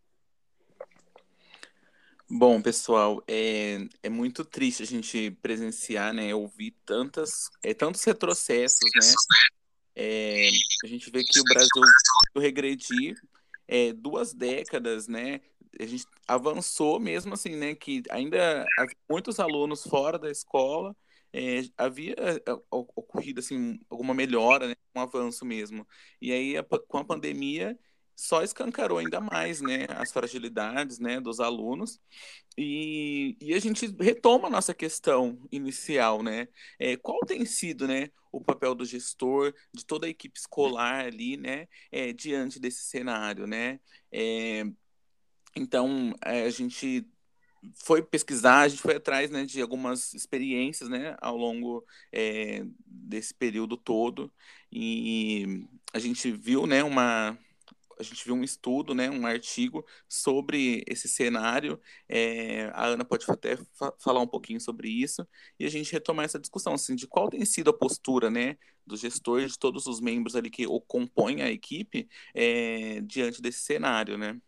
Bom, 2.31 2.61
pessoal, 2.61 3.23
é, 3.27 3.87
é 4.03 4.09
muito 4.09 4.45
triste 4.45 4.83
a 4.83 4.85
gente 4.85 5.31
presenciar, 5.41 6.13
né, 6.13 6.33
ouvir 6.35 6.75
tantas, 6.85 7.49
é, 7.63 7.73
tantos 7.73 8.03
retrocessos, 8.03 8.87
né? 8.95 9.13
É, 9.95 10.47
a 10.83 10.87
gente 10.87 11.09
vê 11.09 11.23
que 11.23 11.39
o 11.39 11.43
Brasil 11.43 11.81
regredir 12.37 13.19
é, 13.67 13.91
duas 13.93 14.31
décadas, 14.31 15.07
né? 15.07 15.41
A 15.79 15.85
gente 15.87 16.05
avançou 16.27 16.99
mesmo 16.99 17.33
assim, 17.33 17.55
né? 17.55 17.73
Que 17.73 18.03
ainda 18.11 18.63
muitos 19.09 19.39
alunos 19.39 19.81
fora 19.83 20.19
da 20.19 20.29
escola, 20.29 20.95
é, 21.33 21.61
havia 21.77 22.15
é, 22.15 22.41
ocorrido 22.69 23.39
assim 23.39 23.79
alguma 23.89 24.13
melhora, 24.13 24.67
né, 24.67 24.75
um 24.95 25.01
avanço 25.01 25.43
mesmo. 25.45 25.87
E 26.21 26.31
aí 26.31 26.57
a, 26.57 26.63
com 26.63 26.97
a 26.99 27.05
pandemia 27.05 27.77
só 28.19 28.43
escancarou 28.43 28.97
ainda 28.97 29.21
mais 29.21 29.61
né, 29.61 29.85
as 29.89 30.11
fragilidades 30.11 30.99
né, 30.99 31.21
dos 31.21 31.39
alunos. 31.39 31.99
E, 32.57 33.37
e 33.39 33.53
a 33.53 33.59
gente 33.59 33.87
retoma 33.99 34.47
a 34.47 34.51
nossa 34.51 34.73
questão 34.73 35.39
inicial, 35.49 36.21
né? 36.21 36.49
É, 36.77 36.97
qual 36.97 37.19
tem 37.25 37.45
sido 37.45 37.87
né, 37.87 38.09
o 38.31 38.41
papel 38.43 38.75
do 38.75 38.85
gestor, 38.85 39.53
de 39.73 39.85
toda 39.85 40.05
a 40.05 40.09
equipe 40.09 40.37
escolar 40.37 41.05
ali, 41.05 41.37
né, 41.37 41.67
é, 41.91 42.11
diante 42.11 42.59
desse 42.59 42.83
cenário, 42.83 43.47
né? 43.47 43.79
É, 44.11 44.65
então, 45.55 46.13
é, 46.25 46.43
a 46.43 46.49
gente 46.49 47.07
foi 47.75 48.01
pesquisar, 48.01 48.61
a 48.61 48.67
gente 48.67 48.81
foi 48.81 48.95
atrás 48.95 49.31
né, 49.31 49.45
de 49.45 49.61
algumas 49.61 50.13
experiências 50.13 50.89
né, 50.89 51.15
ao 51.21 51.37
longo 51.37 51.85
é, 52.11 52.65
desse 52.85 53.33
período 53.33 53.77
todo 53.77 54.31
e 54.71 55.65
a 55.93 55.99
gente 55.99 56.31
viu 56.31 56.65
né, 56.67 56.83
uma, 56.83 57.37
a 57.99 58.03
gente 58.03 58.23
viu 58.23 58.33
um 58.33 58.43
estudo, 58.43 58.95
né, 58.95 59.09
um 59.09 59.25
artigo 59.25 59.85
sobre 60.07 60.83
esse 60.87 61.09
cenário. 61.09 61.79
É, 62.07 62.71
a 62.73 62.87
Ana 62.87 63.03
pode 63.03 63.25
até 63.29 63.57
fa 63.73 63.93
falar 63.99 64.21
um 64.21 64.27
pouquinho 64.27 64.61
sobre 64.61 64.89
isso 64.89 65.27
e 65.59 65.65
a 65.65 65.69
gente 65.69 65.91
retomar 65.91 66.25
essa 66.25 66.39
discussão, 66.39 66.73
assim, 66.73 66.95
de 66.95 67.05
qual 67.05 67.29
tem 67.29 67.43
sido 67.45 67.69
a 67.69 67.77
postura, 67.77 68.29
né, 68.29 68.57
dos 68.87 69.01
gestores, 69.01 69.51
de 69.51 69.59
todos 69.59 69.85
os 69.85 69.99
membros 69.99 70.35
ali 70.35 70.49
que 70.49 70.65
compõem 70.87 71.41
a 71.41 71.51
equipe 71.51 72.07
é, 72.33 73.01
diante 73.01 73.41
desse 73.41 73.59
cenário, 73.59 74.17
né? 74.17 74.39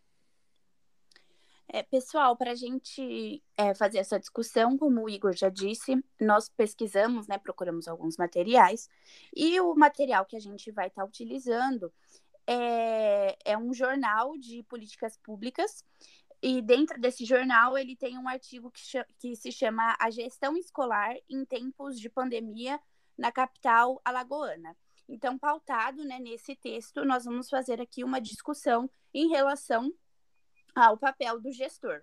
É, 1.68 1.82
pessoal, 1.82 2.36
para 2.36 2.50
a 2.50 2.54
gente 2.54 3.42
é, 3.56 3.74
fazer 3.74 3.98
essa 3.98 4.18
discussão, 4.18 4.76
como 4.76 5.04
o 5.04 5.08
Igor 5.08 5.32
já 5.34 5.48
disse, 5.48 5.96
nós 6.20 6.48
pesquisamos, 6.50 7.26
né, 7.26 7.38
procuramos 7.38 7.88
alguns 7.88 8.18
materiais, 8.18 8.90
e 9.34 9.58
o 9.58 9.74
material 9.74 10.26
que 10.26 10.36
a 10.36 10.40
gente 10.40 10.70
vai 10.70 10.88
estar 10.88 11.00
tá 11.00 11.08
utilizando 11.08 11.90
é, 12.46 13.36
é 13.44 13.58
um 13.58 13.72
jornal 13.72 14.36
de 14.36 14.62
políticas 14.64 15.16
públicas 15.16 15.84
e 16.42 16.60
dentro 16.60 17.00
desse 17.00 17.24
jornal 17.24 17.78
ele 17.78 17.94
tem 17.94 18.18
um 18.18 18.28
artigo 18.28 18.70
que, 18.70 18.82
que, 19.18 19.36
se 19.36 19.52
chama 19.52 19.96
A 19.98 20.10
Gestão 20.10 20.56
Escolar 20.56 21.14
em 21.28 21.44
Tempos 21.44 22.00
de 22.00 22.08
Pandemia 22.08 22.80
na 23.16 23.30
Capital 23.30 24.00
Alagoana. 24.04 24.76
Então, 25.08 25.38
pautado 25.38 26.04
né, 26.04 26.18
nesse 26.18 26.56
texto, 26.56 27.04
nós 27.04 27.24
vamos 27.24 27.48
fazer 27.48 27.80
aqui 27.80 28.02
uma 28.02 28.20
discussão 28.20 28.90
em 29.14 29.28
relação 29.28 29.92
ao 30.74 30.96
papel 30.96 31.40
do 31.40 31.52
gestor. 31.52 32.02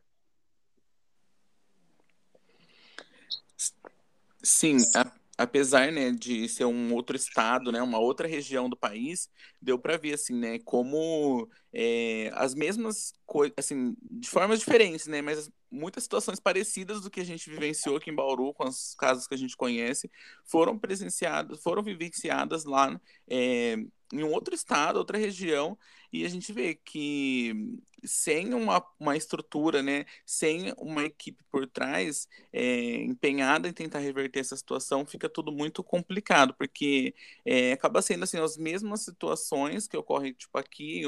Sim, 4.41 4.77
a 4.95 5.18
apesar, 5.39 5.89
né, 5.89 6.11
de 6.11 6.49
ser 6.49 6.65
um 6.65 6.93
outro 6.93 7.15
estado, 7.15 7.71
né, 7.71 7.81
uma 7.81 7.97
outra 7.97 8.27
região 8.27 8.69
do 8.69 8.75
país, 8.75 9.29
deu 9.61 9.79
para 9.79 9.95
ver, 9.97 10.15
assim, 10.15 10.35
né, 10.37 10.59
como 10.59 11.49
é, 11.73 12.29
as 12.33 12.53
mesmas 12.53 13.13
coisas, 13.25 13.53
assim, 13.57 13.95
de 14.01 14.29
formas 14.29 14.59
diferentes, 14.59 15.07
né, 15.07 15.21
mas 15.21 15.49
muitas 15.71 16.03
situações 16.03 16.41
parecidas 16.41 17.01
do 17.01 17.09
que 17.09 17.21
a 17.21 17.23
gente 17.23 17.49
vivenciou 17.49 17.95
aqui 17.95 18.09
em 18.11 18.15
Bauru, 18.15 18.53
com 18.53 18.67
os 18.67 18.93
casos 18.95 19.27
que 19.27 19.33
a 19.33 19.37
gente 19.37 19.55
conhece, 19.55 20.11
foram 20.43 20.77
presenciadas, 20.77 21.63
foram 21.63 21.81
vivenciadas 21.81 22.65
lá 22.65 22.99
é, 23.29 23.77
em 24.13 24.23
um 24.23 24.31
outro 24.31 24.55
estado, 24.55 24.97
outra 24.97 25.17
região, 25.17 25.77
e 26.11 26.25
a 26.25 26.29
gente 26.29 26.51
vê 26.51 26.75
que 26.75 27.79
sem 28.03 28.53
uma, 28.53 28.83
uma 28.99 29.15
estrutura, 29.17 29.83
né, 29.83 30.05
sem 30.25 30.73
uma 30.77 31.03
equipe 31.03 31.43
por 31.51 31.67
trás 31.67 32.27
é, 32.51 32.95
empenhada 33.03 33.67
em 33.67 33.73
tentar 33.73 33.99
reverter 33.99 34.39
essa 34.39 34.55
situação, 34.55 35.05
fica 35.05 35.29
tudo 35.29 35.51
muito 35.51 35.83
complicado, 35.83 36.53
porque 36.53 37.13
é, 37.45 37.73
acaba 37.73 38.01
sendo 38.01 38.23
assim 38.23 38.39
as 38.39 38.57
mesmas 38.57 39.01
situações 39.01 39.87
que 39.87 39.97
ocorrem 39.97 40.33
tipo 40.33 40.57
aqui, 40.57 41.03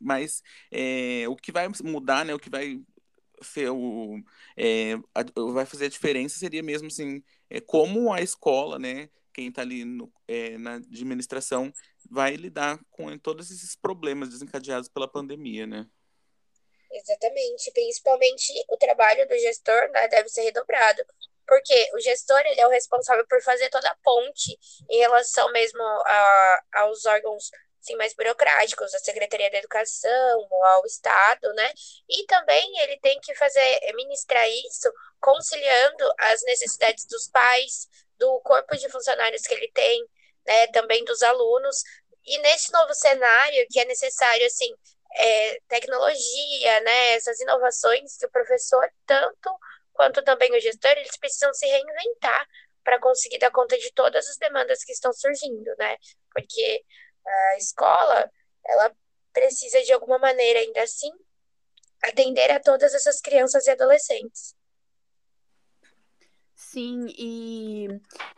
mas 0.00 0.42
é, 0.70 1.24
o 1.28 1.36
que 1.36 1.52
vai 1.52 1.68
mudar, 1.84 2.24
né, 2.24 2.34
o 2.34 2.38
que 2.38 2.50
vai 2.50 2.80
ser 3.42 3.70
o, 3.70 4.20
é, 4.56 4.94
a, 5.14 5.24
vai 5.52 5.64
fazer 5.64 5.86
a 5.86 5.88
diferença 5.88 6.38
seria 6.38 6.62
mesmo 6.62 6.88
assim 6.88 7.22
é, 7.50 7.60
como 7.60 8.12
a 8.12 8.20
escola, 8.20 8.78
né, 8.78 9.08
quem 9.38 9.50
está 9.50 9.62
ali 9.62 9.84
no, 9.84 10.12
é, 10.26 10.58
na 10.58 10.74
administração 10.74 11.72
vai 12.10 12.34
lidar 12.34 12.76
com 12.90 13.16
todos 13.16 13.52
esses 13.52 13.76
problemas 13.76 14.30
desencadeados 14.30 14.88
pela 14.88 15.06
pandemia, 15.06 15.64
né? 15.64 15.86
Exatamente, 16.90 17.70
principalmente 17.70 18.52
o 18.68 18.76
trabalho 18.76 19.28
do 19.28 19.38
gestor 19.38 19.90
né, 19.92 20.08
deve 20.08 20.28
ser 20.28 20.42
redobrado, 20.42 21.04
porque 21.46 21.88
o 21.94 22.00
gestor 22.00 22.40
ele 22.46 22.60
é 22.60 22.66
o 22.66 22.70
responsável 22.70 23.24
por 23.28 23.40
fazer 23.42 23.70
toda 23.70 23.88
a 23.88 23.96
ponte 24.02 24.58
em 24.90 24.98
relação 24.98 25.52
mesmo 25.52 25.82
a, 25.82 26.62
aos 26.72 27.06
órgãos 27.06 27.48
assim, 27.80 27.96
mais 27.96 28.14
burocráticos, 28.14 28.94
a 28.94 28.98
Secretaria 28.98 29.50
da 29.50 29.58
Educação, 29.58 30.48
ao 30.74 30.84
Estado, 30.86 31.52
né? 31.54 31.70
E 32.08 32.24
também 32.26 32.78
ele 32.80 32.98
tem 33.00 33.18
que 33.20 33.34
fazer, 33.34 33.80
ministrar 33.94 34.48
isso 34.48 34.92
conciliando 35.20 36.12
as 36.18 36.42
necessidades 36.44 37.06
dos 37.06 37.28
pais, 37.28 37.88
do 38.18 38.40
corpo 38.40 38.76
de 38.76 38.88
funcionários 38.88 39.42
que 39.42 39.54
ele 39.54 39.70
tem, 39.72 40.04
né, 40.46 40.66
também 40.68 41.04
dos 41.04 41.22
alunos. 41.22 41.82
E 42.24 42.38
nesse 42.38 42.72
novo 42.72 42.94
cenário, 42.94 43.66
que 43.70 43.80
é 43.80 43.84
necessário, 43.84 44.46
assim, 44.46 44.74
é, 45.16 45.60
tecnologia, 45.68 46.80
né, 46.80 47.14
essas 47.14 47.40
inovações 47.40 48.16
que 48.16 48.26
o 48.26 48.30
professor, 48.30 48.88
tanto 49.06 49.50
quanto 49.92 50.22
também 50.22 50.54
o 50.56 50.60
gestor, 50.60 50.92
eles 50.92 51.16
precisam 51.16 51.52
se 51.54 51.66
reinventar 51.66 52.46
para 52.84 53.00
conseguir 53.00 53.38
dar 53.38 53.50
conta 53.50 53.76
de 53.76 53.92
todas 53.92 54.26
as 54.28 54.38
demandas 54.38 54.82
que 54.84 54.92
estão 54.92 55.12
surgindo, 55.12 55.74
né? 55.78 55.96
Porque 56.32 56.84
a 57.28 57.56
escola, 57.56 58.30
ela 58.64 58.94
precisa 59.32 59.80
de 59.82 59.92
alguma 59.92 60.18
maneira 60.18 60.60
ainda 60.60 60.82
assim 60.82 61.10
atender 62.02 62.50
a 62.50 62.60
todas 62.60 62.94
essas 62.94 63.20
crianças 63.20 63.66
e 63.66 63.70
adolescentes. 63.70 64.56
Sim, 66.54 67.06
e 67.16 67.88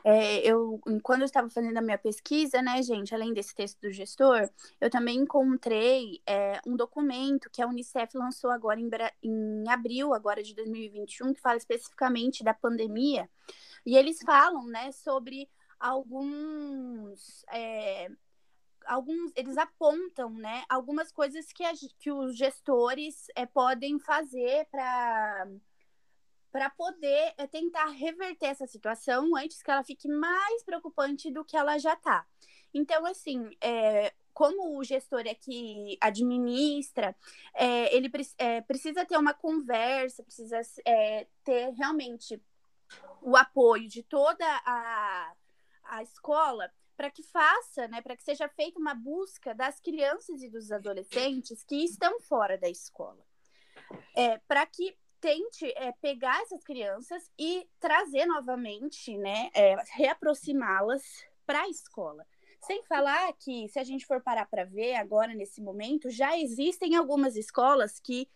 é, 0.05 0.39
eu, 0.41 0.79
quando 1.03 1.23
eu 1.23 1.27
estava 1.27 1.49
fazendo 1.49 1.77
a 1.79 1.83
minha 1.83 1.99
pesquisa, 1.99 2.61
né, 2.63 2.83
gente, 2.83 3.15
além 3.15 3.33
desse 3.33 3.55
texto 3.55 3.81
do 3.81 3.91
gestor, 3.91 4.49
eu 4.81 4.91
também 4.91 5.19
encontrei 5.19 6.23
é, 6.27 6.61
um 6.67 6.77
documento 6.77 7.51
que 7.51 7.63
a 7.63 7.67
Unicef 7.67 8.17
lançou 8.17 8.51
agora 8.51 8.79
em, 8.79 8.91
em 9.23 9.69
abril, 9.69 10.15
agora 10.15 10.43
de 10.43 10.55
2021, 10.55 11.33
que 11.33 11.41
fala 11.41 11.57
especificamente 11.57 12.45
da 12.45 12.55
pandemia, 12.55 13.29
e 13.85 13.97
eles 13.97 14.21
falam, 14.23 14.67
né, 14.67 14.93
sobre 14.93 15.49
alguns... 15.79 17.45
É, 17.51 18.09
alguns, 18.87 19.33
eles 19.37 19.57
apontam, 19.57 20.31
né, 20.31 20.65
algumas 20.69 21.13
coisas 21.13 21.53
que, 21.53 21.65
a, 21.65 21.73
que 21.99 22.11
os 22.11 22.37
gestores 22.37 23.27
é, 23.35 23.47
podem 23.47 23.99
fazer 23.99 24.67
para 24.71 25.49
para 26.53 26.69
poder 26.71 27.33
é, 27.39 27.47
tentar 27.47 27.87
reverter 27.91 28.47
essa 28.47 28.67
situação 28.67 29.37
antes 29.37 29.63
que 29.63 29.71
ela 29.71 29.85
fique 29.85 30.09
mais 30.09 30.65
preocupante 30.65 31.31
do 31.31 31.45
que 31.45 31.57
ela 31.57 31.79
já 31.79 31.95
está. 31.95 32.27
Então, 32.75 33.07
assim, 33.07 33.51
é, 33.61 34.13
como 34.35 34.79
o 34.79 34.85
gestor 34.85 35.23
é 35.27 35.35
que 35.35 35.97
administra, 36.01 37.17
é, 37.55 37.95
ele 37.95 38.11
é, 38.39 38.61
precisa 38.63 39.05
ter 39.05 39.17
uma 39.17 39.35
conversa, 39.35 40.23
precisa 40.23 40.61
é, 40.85 41.27
ter 41.45 41.71
realmente 41.75 42.43
o 43.23 43.37
apoio 43.37 43.89
de 43.89 44.03
toda 44.03 44.45
a, 44.65 45.33
a 45.85 46.03
escola 46.03 46.73
para 47.01 47.11
que 47.11 47.23
faça, 47.23 47.89
né, 47.89 48.03
para 48.03 48.15
que 48.15 48.23
seja 48.23 48.47
feita 48.47 48.79
uma 48.79 48.93
busca 48.93 49.55
das 49.55 49.81
crianças 49.81 50.43
e 50.43 50.51
dos 50.51 50.71
adolescentes 50.71 51.65
que 51.65 51.83
estão 51.83 52.21
fora 52.21 52.59
da 52.59 52.69
escola. 52.69 53.25
É, 54.15 54.37
para 54.47 54.67
que 54.67 54.95
tente 55.19 55.65
é, 55.77 55.93
pegar 55.93 56.43
essas 56.43 56.63
crianças 56.63 57.31
e 57.39 57.67
trazer 57.79 58.27
novamente, 58.27 59.17
né, 59.17 59.49
é, 59.55 59.77
reaproximá-las 59.93 61.25
para 61.47 61.63
a 61.63 61.69
escola. 61.71 62.27
Sem 62.61 62.83
falar 62.83 63.33
que, 63.33 63.67
se 63.71 63.79
a 63.79 63.85
gente 63.85 64.05
for 64.05 64.21
parar 64.21 64.45
para 64.45 64.65
ver 64.65 64.97
agora, 64.97 65.33
nesse 65.33 65.63
momento, 65.63 66.11
já 66.11 66.39
existem 66.39 66.97
algumas 66.97 67.35
escolas 67.35 67.99
que 67.99 68.29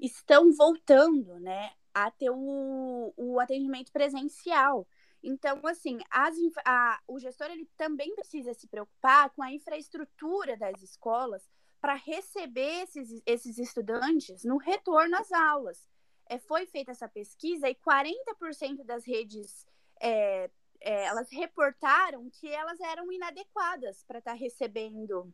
estão 0.00 0.50
voltando, 0.52 1.38
né, 1.38 1.70
a 1.94 2.10
ter 2.10 2.30
o, 2.30 3.14
o 3.16 3.38
atendimento 3.38 3.92
presencial. 3.92 4.84
Então, 5.22 5.60
assim, 5.64 5.98
as, 6.10 6.34
a, 6.64 7.00
o 7.06 7.18
gestor 7.18 7.50
ele 7.50 7.68
também 7.76 8.14
precisa 8.14 8.54
se 8.54 8.66
preocupar 8.66 9.30
com 9.30 9.42
a 9.42 9.52
infraestrutura 9.52 10.56
das 10.56 10.82
escolas 10.82 11.48
para 11.80 11.94
receber 11.94 12.82
esses, 12.82 13.22
esses 13.26 13.58
estudantes 13.58 14.44
no 14.44 14.56
retorno 14.56 15.16
às 15.16 15.30
aulas. 15.32 15.88
É, 16.26 16.38
foi 16.38 16.66
feita 16.66 16.92
essa 16.92 17.08
pesquisa 17.08 17.68
e 17.68 17.74
40% 17.74 18.84
das 18.84 19.04
redes 19.04 19.66
é, 20.00 20.50
é, 20.80 21.04
elas 21.04 21.30
reportaram 21.30 22.30
que 22.30 22.48
elas 22.48 22.80
eram 22.80 23.12
inadequadas 23.12 24.02
para 24.04 24.18
estar 24.18 24.32
tá 24.32 24.36
recebendo 24.36 25.32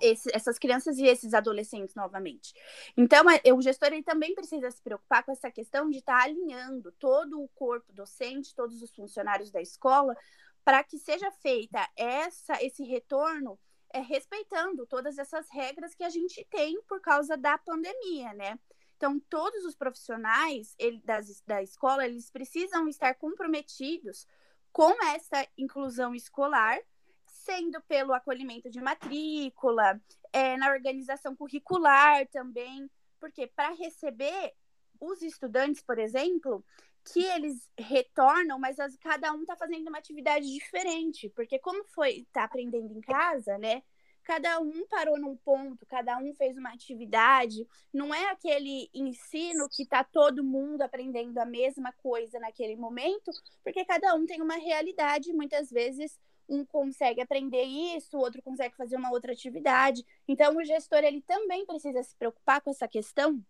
esse, 0.00 0.30
essas 0.34 0.58
crianças 0.58 0.98
e 0.98 1.04
esses 1.04 1.34
adolescentes 1.34 1.94
novamente. 1.94 2.54
Então, 2.96 3.24
o 3.54 3.62
gestor 3.62 3.88
ele 3.88 4.02
também 4.02 4.34
precisa 4.34 4.70
se 4.70 4.82
preocupar 4.82 5.24
com 5.24 5.32
essa 5.32 5.50
questão 5.50 5.90
de 5.90 5.98
estar 5.98 6.18
tá 6.18 6.24
alinhando 6.24 6.92
todo 6.92 7.40
o 7.40 7.48
corpo 7.48 7.92
docente, 7.92 8.54
todos 8.54 8.82
os 8.82 8.94
funcionários 8.94 9.50
da 9.50 9.60
escola, 9.60 10.16
para 10.64 10.82
que 10.82 10.98
seja 10.98 11.30
feita 11.30 11.88
essa, 11.96 12.62
esse 12.62 12.82
retorno 12.82 13.58
é, 13.92 14.00
respeitando 14.00 14.86
todas 14.86 15.16
essas 15.16 15.48
regras 15.50 15.94
que 15.94 16.04
a 16.04 16.10
gente 16.10 16.44
tem 16.50 16.80
por 16.82 17.00
causa 17.00 17.36
da 17.36 17.56
pandemia, 17.56 18.32
né? 18.34 18.58
Então, 18.96 19.20
todos 19.28 19.64
os 19.64 19.76
profissionais 19.76 20.74
ele, 20.78 21.00
das, 21.04 21.42
da 21.46 21.62
escola, 21.62 22.04
eles 22.04 22.30
precisam 22.30 22.88
estar 22.88 23.14
comprometidos 23.14 24.26
com 24.72 24.92
essa 25.04 25.46
inclusão 25.56 26.14
escolar, 26.14 26.78
sendo 27.46 27.80
pelo 27.82 28.12
acolhimento 28.12 28.68
de 28.68 28.80
matrícula, 28.80 30.00
é, 30.32 30.56
na 30.56 30.70
organização 30.70 31.36
curricular 31.36 32.26
também, 32.26 32.90
porque 33.20 33.46
para 33.46 33.70
receber 33.70 34.52
os 35.00 35.22
estudantes, 35.22 35.80
por 35.80 35.98
exemplo, 35.98 36.64
que 37.04 37.24
eles 37.24 37.70
retornam, 37.78 38.58
mas 38.58 38.80
as, 38.80 38.96
cada 38.96 39.32
um 39.32 39.42
está 39.42 39.56
fazendo 39.56 39.86
uma 39.88 39.98
atividade 39.98 40.52
diferente, 40.52 41.30
porque 41.30 41.58
como 41.60 41.84
foi 41.84 42.18
está 42.18 42.44
aprendendo 42.44 42.92
em 42.92 43.00
casa, 43.00 43.56
né? 43.58 43.82
cada 44.26 44.58
um 44.58 44.84
parou 44.88 45.16
num 45.16 45.36
ponto, 45.36 45.86
cada 45.86 46.18
um 46.18 46.34
fez 46.34 46.58
uma 46.58 46.70
atividade. 46.70 47.64
Não 47.92 48.12
é 48.12 48.28
aquele 48.30 48.90
ensino 48.92 49.68
que 49.70 49.84
está 49.84 50.02
todo 50.02 50.42
mundo 50.42 50.82
aprendendo 50.82 51.38
a 51.38 51.46
mesma 51.46 51.92
coisa 51.92 52.40
naquele 52.40 52.74
momento, 52.74 53.30
porque 53.62 53.84
cada 53.84 54.16
um 54.16 54.26
tem 54.26 54.42
uma 54.42 54.56
realidade. 54.56 55.32
Muitas 55.32 55.70
vezes 55.70 56.18
um 56.48 56.64
consegue 56.64 57.20
aprender 57.20 57.62
isso, 57.62 58.16
o 58.16 58.20
outro 58.20 58.42
consegue 58.42 58.76
fazer 58.76 58.96
uma 58.96 59.10
outra 59.10 59.32
atividade. 59.32 60.04
Então 60.26 60.56
o 60.56 60.64
gestor 60.64 60.98
ele 60.98 61.22
também 61.22 61.66
precisa 61.66 62.02
se 62.02 62.14
preocupar 62.16 62.60
com 62.60 62.70
essa 62.70 62.88
questão 62.88 63.42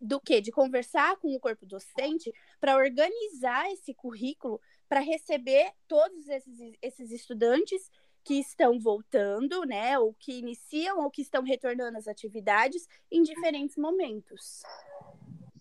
do 0.00 0.20
que 0.20 0.40
de 0.40 0.50
conversar 0.50 1.16
com 1.16 1.34
o 1.34 1.40
corpo 1.40 1.66
docente 1.66 2.32
para 2.60 2.76
organizar 2.76 3.70
esse 3.70 3.94
currículo 3.94 4.60
para 4.88 5.00
receber 5.00 5.72
todos 5.86 6.28
esses, 6.28 6.58
esses 6.80 7.10
estudantes 7.10 7.90
que 8.24 8.34
estão 8.34 8.78
voltando, 8.78 9.64
né, 9.64 9.98
ou 9.98 10.14
que 10.14 10.38
iniciam 10.38 11.02
ou 11.02 11.10
que 11.10 11.22
estão 11.22 11.42
retornando 11.42 11.98
às 11.98 12.06
atividades 12.06 12.88
em 13.10 13.22
diferentes 13.22 13.76
momentos. 13.76 14.62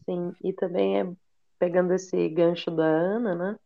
Sim, 0.06 0.34
e 0.44 0.54
também 0.54 1.00
é 1.00 1.12
pegando 1.58 1.94
esse 1.94 2.30
gancho 2.30 2.72
da 2.72 2.86
Ana, 2.86 3.36
né? 3.36 3.60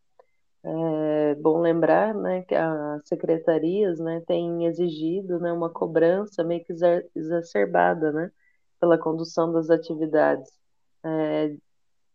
É 0.68 1.36
bom 1.36 1.62
lembrar, 1.62 2.14
né, 2.16 2.42
que 2.44 2.56
as 2.56 3.08
secretarias, 3.08 4.00
né, 4.00 4.22
têm 4.28 4.66
exigido, 4.66 5.40
né, 5.40 5.52
uma 5.52 5.70
cobrança 5.70 6.44
meio 6.44 6.64
que 6.66 6.74
exacerbada, 7.16 8.12
né, 8.12 8.32
pela 8.80 8.98
condução 8.98 9.52
das 9.52 9.70
atividades. 9.70 10.52
É, 11.04 11.56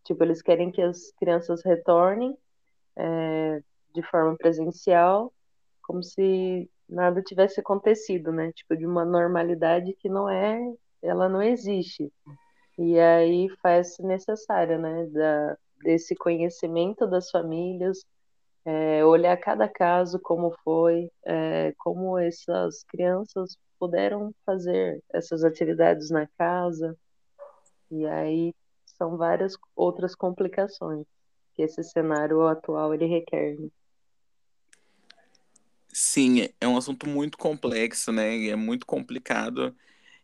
tipo, 0.05 0.25
eles 0.25 0.43
querem 0.43 0.73
que 0.73 0.83
as 0.83 1.13
crianças 1.13 1.63
retornem 1.65 2.37
é, 2.97 3.63
de 3.95 4.03
forma 4.03 4.37
presencial 4.37 5.33
como 5.83 6.03
se 6.03 6.71
nada 6.89 7.23
tivesse 7.23 7.61
acontecido, 7.61 8.33
né? 8.33 8.53
Tipo, 8.53 8.77
de 8.77 8.87
uma 8.87 9.05
normalidade 9.05 9.93
que 9.95 10.09
não 10.09 10.29
é, 10.29 10.61
ela 11.03 11.29
não 11.29 11.43
existe. 11.43 12.13
E 12.79 12.99
aí 12.99 13.49
faz 13.63 13.99
necessário, 13.99 14.79
né, 14.79 15.07
da, 15.07 15.59
desse 15.83 16.15
conhecimento 16.17 17.07
das 17.07 17.31
famílias, 17.31 18.05
é, 18.65 19.05
olhar 19.05 19.37
cada 19.39 19.69
caso, 19.69 20.19
como 20.19 20.55
foi, 20.63 21.11
é, 21.25 21.73
como 21.79 22.19
essas 22.19 22.85
crianças 22.85 23.57
puderam 23.79 24.35
fazer 24.45 25.03
essas 25.13 25.43
atividades 25.43 26.11
na 26.11 26.27
casa, 26.39 26.97
e 27.91 28.07
aí 28.07 28.55
são 28.85 29.17
várias 29.17 29.57
outras 29.75 30.15
complicações 30.15 31.07
que 31.55 31.63
esse 31.63 31.83
cenário 31.83 32.47
atual 32.47 32.95
ele 32.95 33.07
requer. 33.07 33.59
Né? 33.59 33.69
Sim, 35.93 36.49
é 36.61 36.69
um 36.69 36.77
assunto 36.77 37.09
muito 37.09 37.37
complexo, 37.37 38.13
né? 38.13 38.47
É 38.47 38.57
muito 38.57 38.87
complicado. 38.87 39.75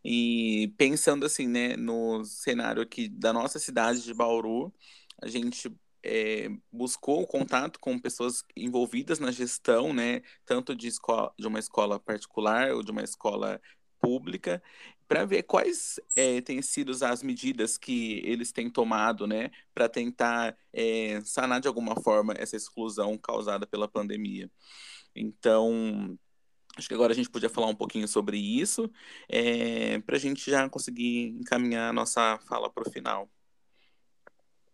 E 0.04 0.72
pensando 0.78 1.26
assim, 1.26 1.48
né, 1.48 1.76
no 1.76 2.24
cenário 2.24 2.80
aqui 2.80 3.08
da 3.08 3.32
nossa 3.32 3.58
cidade 3.58 4.02
de 4.02 4.14
Bauru, 4.14 4.72
a 5.20 5.26
gente 5.26 5.74
é, 6.06 6.48
buscou 6.72 7.22
o 7.22 7.26
contato 7.26 7.80
com 7.80 7.98
pessoas 7.98 8.44
envolvidas 8.56 9.18
na 9.18 9.32
gestão, 9.32 9.92
né, 9.92 10.22
tanto 10.44 10.74
de, 10.74 10.86
escola, 10.86 11.32
de 11.38 11.46
uma 11.46 11.58
escola 11.58 11.98
particular 11.98 12.72
ou 12.72 12.82
de 12.82 12.92
uma 12.92 13.02
escola 13.02 13.60
pública, 14.00 14.62
para 15.08 15.24
ver 15.24 15.42
quais 15.44 16.00
é, 16.14 16.40
têm 16.40 16.62
sido 16.62 16.92
as 17.04 17.22
medidas 17.22 17.76
que 17.76 18.20
eles 18.24 18.52
têm 18.52 18.70
tomado, 18.70 19.26
né, 19.26 19.50
para 19.74 19.88
tentar 19.88 20.56
é, 20.72 21.20
sanar 21.24 21.60
de 21.60 21.68
alguma 21.68 22.00
forma 22.02 22.34
essa 22.36 22.56
exclusão 22.56 23.18
causada 23.18 23.66
pela 23.66 23.88
pandemia. 23.88 24.50
Então, 25.14 26.16
acho 26.76 26.88
que 26.88 26.94
agora 26.94 27.12
a 27.12 27.16
gente 27.16 27.30
podia 27.30 27.48
falar 27.48 27.68
um 27.68 27.74
pouquinho 27.74 28.06
sobre 28.06 28.38
isso, 28.38 28.90
é, 29.28 29.98
para 30.00 30.16
a 30.16 30.20
gente 30.20 30.50
já 30.50 30.68
conseguir 30.68 31.28
encaminhar 31.40 31.90
a 31.90 31.92
nossa 31.92 32.38
fala 32.46 32.70
para 32.70 32.88
o 32.88 32.92
final. 32.92 33.30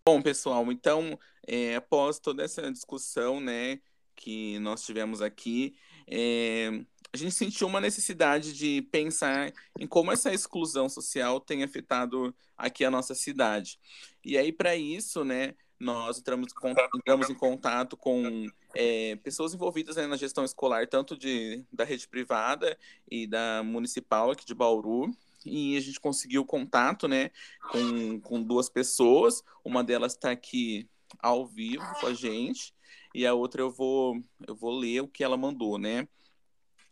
Bom, 0.04 0.20
pessoal, 0.20 0.70
então, 0.72 1.16
é, 1.46 1.76
após 1.76 2.18
toda 2.18 2.42
essa 2.42 2.72
discussão, 2.72 3.40
né, 3.40 3.78
que 4.16 4.58
nós 4.58 4.84
tivemos 4.84 5.22
aqui, 5.22 5.76
é, 6.08 6.70
a 7.12 7.16
gente 7.16 7.32
sentiu 7.32 7.68
uma 7.68 7.80
necessidade 7.80 8.52
de 8.52 8.82
pensar 8.90 9.52
em 9.78 9.86
como 9.86 10.10
essa 10.10 10.34
exclusão 10.34 10.88
social 10.88 11.38
tem 11.38 11.62
afetado 11.62 12.34
aqui 12.56 12.84
a 12.84 12.90
nossa 12.90 13.14
cidade. 13.14 13.78
E 14.24 14.36
aí, 14.36 14.50
para 14.50 14.74
isso, 14.74 15.24
né, 15.24 15.54
nós 15.78 16.18
entramos, 16.18 16.48
entramos 16.96 17.30
em 17.30 17.34
contato 17.34 17.96
com 17.96 18.46
é, 18.74 19.14
pessoas 19.22 19.54
envolvidas 19.54 19.94
né, 19.94 20.06
na 20.08 20.16
gestão 20.16 20.44
escolar, 20.44 20.88
tanto 20.88 21.16
de, 21.16 21.64
da 21.72 21.84
rede 21.84 22.08
privada 22.08 22.76
e 23.08 23.24
da 23.26 23.62
municipal 23.62 24.32
aqui 24.32 24.44
de 24.44 24.54
Bauru, 24.54 25.14
e 25.44 25.76
a 25.76 25.80
gente 25.80 26.00
conseguiu 26.00 26.44
contato, 26.44 27.06
né, 27.08 27.30
com, 27.70 28.20
com 28.20 28.42
duas 28.42 28.68
pessoas. 28.68 29.42
Uma 29.64 29.82
delas 29.82 30.12
está 30.12 30.30
aqui 30.30 30.88
ao 31.18 31.46
vivo 31.46 31.84
com 32.00 32.06
a 32.06 32.14
gente 32.14 32.74
e 33.14 33.26
a 33.26 33.34
outra 33.34 33.60
eu 33.62 33.70
vou 33.70 34.22
eu 34.46 34.54
vou 34.54 34.78
ler 34.78 35.02
o 35.02 35.08
que 35.08 35.22
ela 35.22 35.36
mandou, 35.36 35.78
né? 35.78 36.08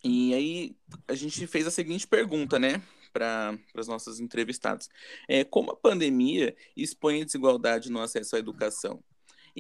E 0.03 0.35
aí 0.35 0.77
a 1.07 1.15
gente 1.15 1.47
fez 1.47 1.67
a 1.67 1.71
seguinte 1.71 2.07
pergunta, 2.07 2.59
né, 2.59 2.83
para 3.13 3.59
os 3.75 3.87
nossos 3.87 4.21
entrevistados: 4.21 4.89
é, 5.29 5.45
como 5.45 5.73
a 5.73 5.77
pandemia 5.77 6.57
expõe 6.77 7.23
a 7.23 7.25
desigualdade 7.25 7.91
no 7.91 8.01
acesso 8.01 8.37
à 8.37 8.39
educação? 8.39 9.03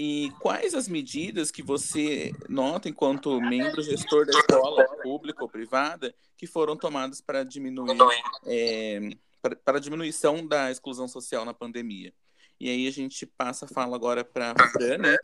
E 0.02 0.32
quais 0.40 0.72
as 0.74 0.88
medidas 0.88 1.50
que 1.50 1.62
você 1.62 2.32
nota 2.48 2.88
enquanto 2.88 3.38
membro 3.38 3.82
gestor 3.82 4.24
da 4.24 4.32
escola, 4.32 4.86
pública 5.02 5.42
ou 5.42 5.48
privada, 5.48 6.14
que 6.38 6.46
foram 6.46 6.74
tomadas 6.74 7.20
para 7.20 7.44
diminuir 7.44 7.98
é, 8.46 9.10
para, 9.42 9.76
a 9.76 9.78
diminuição 9.78 10.46
da 10.46 10.70
exclusão 10.70 11.06
social 11.06 11.44
na 11.44 11.52
pandemia? 11.52 12.14
E 12.58 12.70
aí 12.70 12.88
a 12.88 12.90
gente 12.90 13.26
passa 13.26 13.66
a 13.66 13.68
fala 13.68 13.94
agora 13.94 14.24
para 14.24 14.52
a 14.52 14.68
Fran, 14.70 14.96
né, 14.96 15.18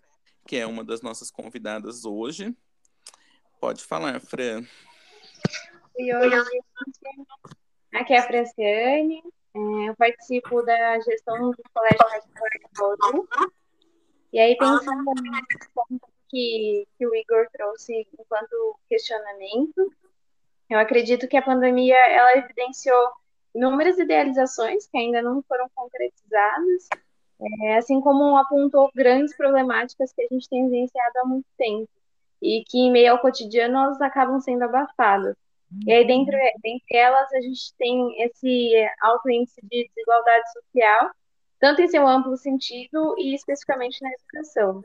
que 0.46 0.56
é 0.56 0.66
uma 0.66 0.84
das 0.84 1.00
nossas 1.00 1.30
convidadas 1.30 2.04
hoje. 2.04 2.54
Pode 3.58 3.82
falar, 3.82 4.20
Fran. 4.20 4.62
Oi, 5.98 6.12
oi. 6.12 6.30
Aqui 7.94 8.12
é 8.12 8.18
a 8.18 8.22
Franciane, 8.24 9.22
é, 9.54 9.88
eu 9.88 9.96
participo 9.96 10.60
da 10.60 11.00
gestão 11.00 11.50
do 11.50 11.62
Colégio 11.72 12.28
Bauru 12.76 13.26
e 14.32 14.38
aí, 14.38 14.56
pensando 14.56 15.04
no 15.04 16.00
que, 16.28 16.86
que 16.98 17.06
o 17.06 17.14
Igor 17.14 17.46
trouxe 17.52 18.06
enquanto 18.18 18.78
questionamento, 18.88 19.92
eu 20.68 20.78
acredito 20.78 21.28
que 21.28 21.36
a 21.36 21.42
pandemia 21.42 21.96
ela 21.96 22.36
evidenciou 22.36 23.10
inúmeras 23.54 23.98
idealizações 23.98 24.86
que 24.86 24.98
ainda 24.98 25.22
não 25.22 25.42
foram 25.42 25.68
concretizadas, 25.74 26.88
é, 27.62 27.76
assim 27.76 28.00
como 28.00 28.36
apontou 28.36 28.90
grandes 28.94 29.36
problemáticas 29.36 30.12
que 30.12 30.22
a 30.22 30.26
gente 30.30 30.48
tem 30.48 30.68
vivenciado 30.68 31.18
há 31.20 31.24
muito 31.24 31.46
tempo 31.56 31.88
e 32.42 32.64
que, 32.66 32.78
em 32.78 32.90
meio 32.90 33.12
ao 33.12 33.20
cotidiano, 33.20 33.78
elas 33.78 34.00
acabam 34.00 34.40
sendo 34.40 34.64
abafadas. 34.64 35.36
E 35.86 35.92
aí, 35.92 36.06
dentre, 36.06 36.36
dentre 36.62 36.96
elas, 36.96 37.32
a 37.32 37.40
gente 37.40 37.74
tem 37.76 38.22
esse 38.22 38.72
alto 39.00 39.28
índice 39.30 39.60
de 39.62 39.88
desigualdade 39.88 40.52
social, 40.52 41.10
tanto 41.58 41.82
em 41.82 41.88
seu 41.88 42.06
amplo 42.06 42.36
sentido 42.36 43.14
e 43.18 43.34
especificamente 43.34 44.02
na 44.02 44.10
educação. 44.10 44.84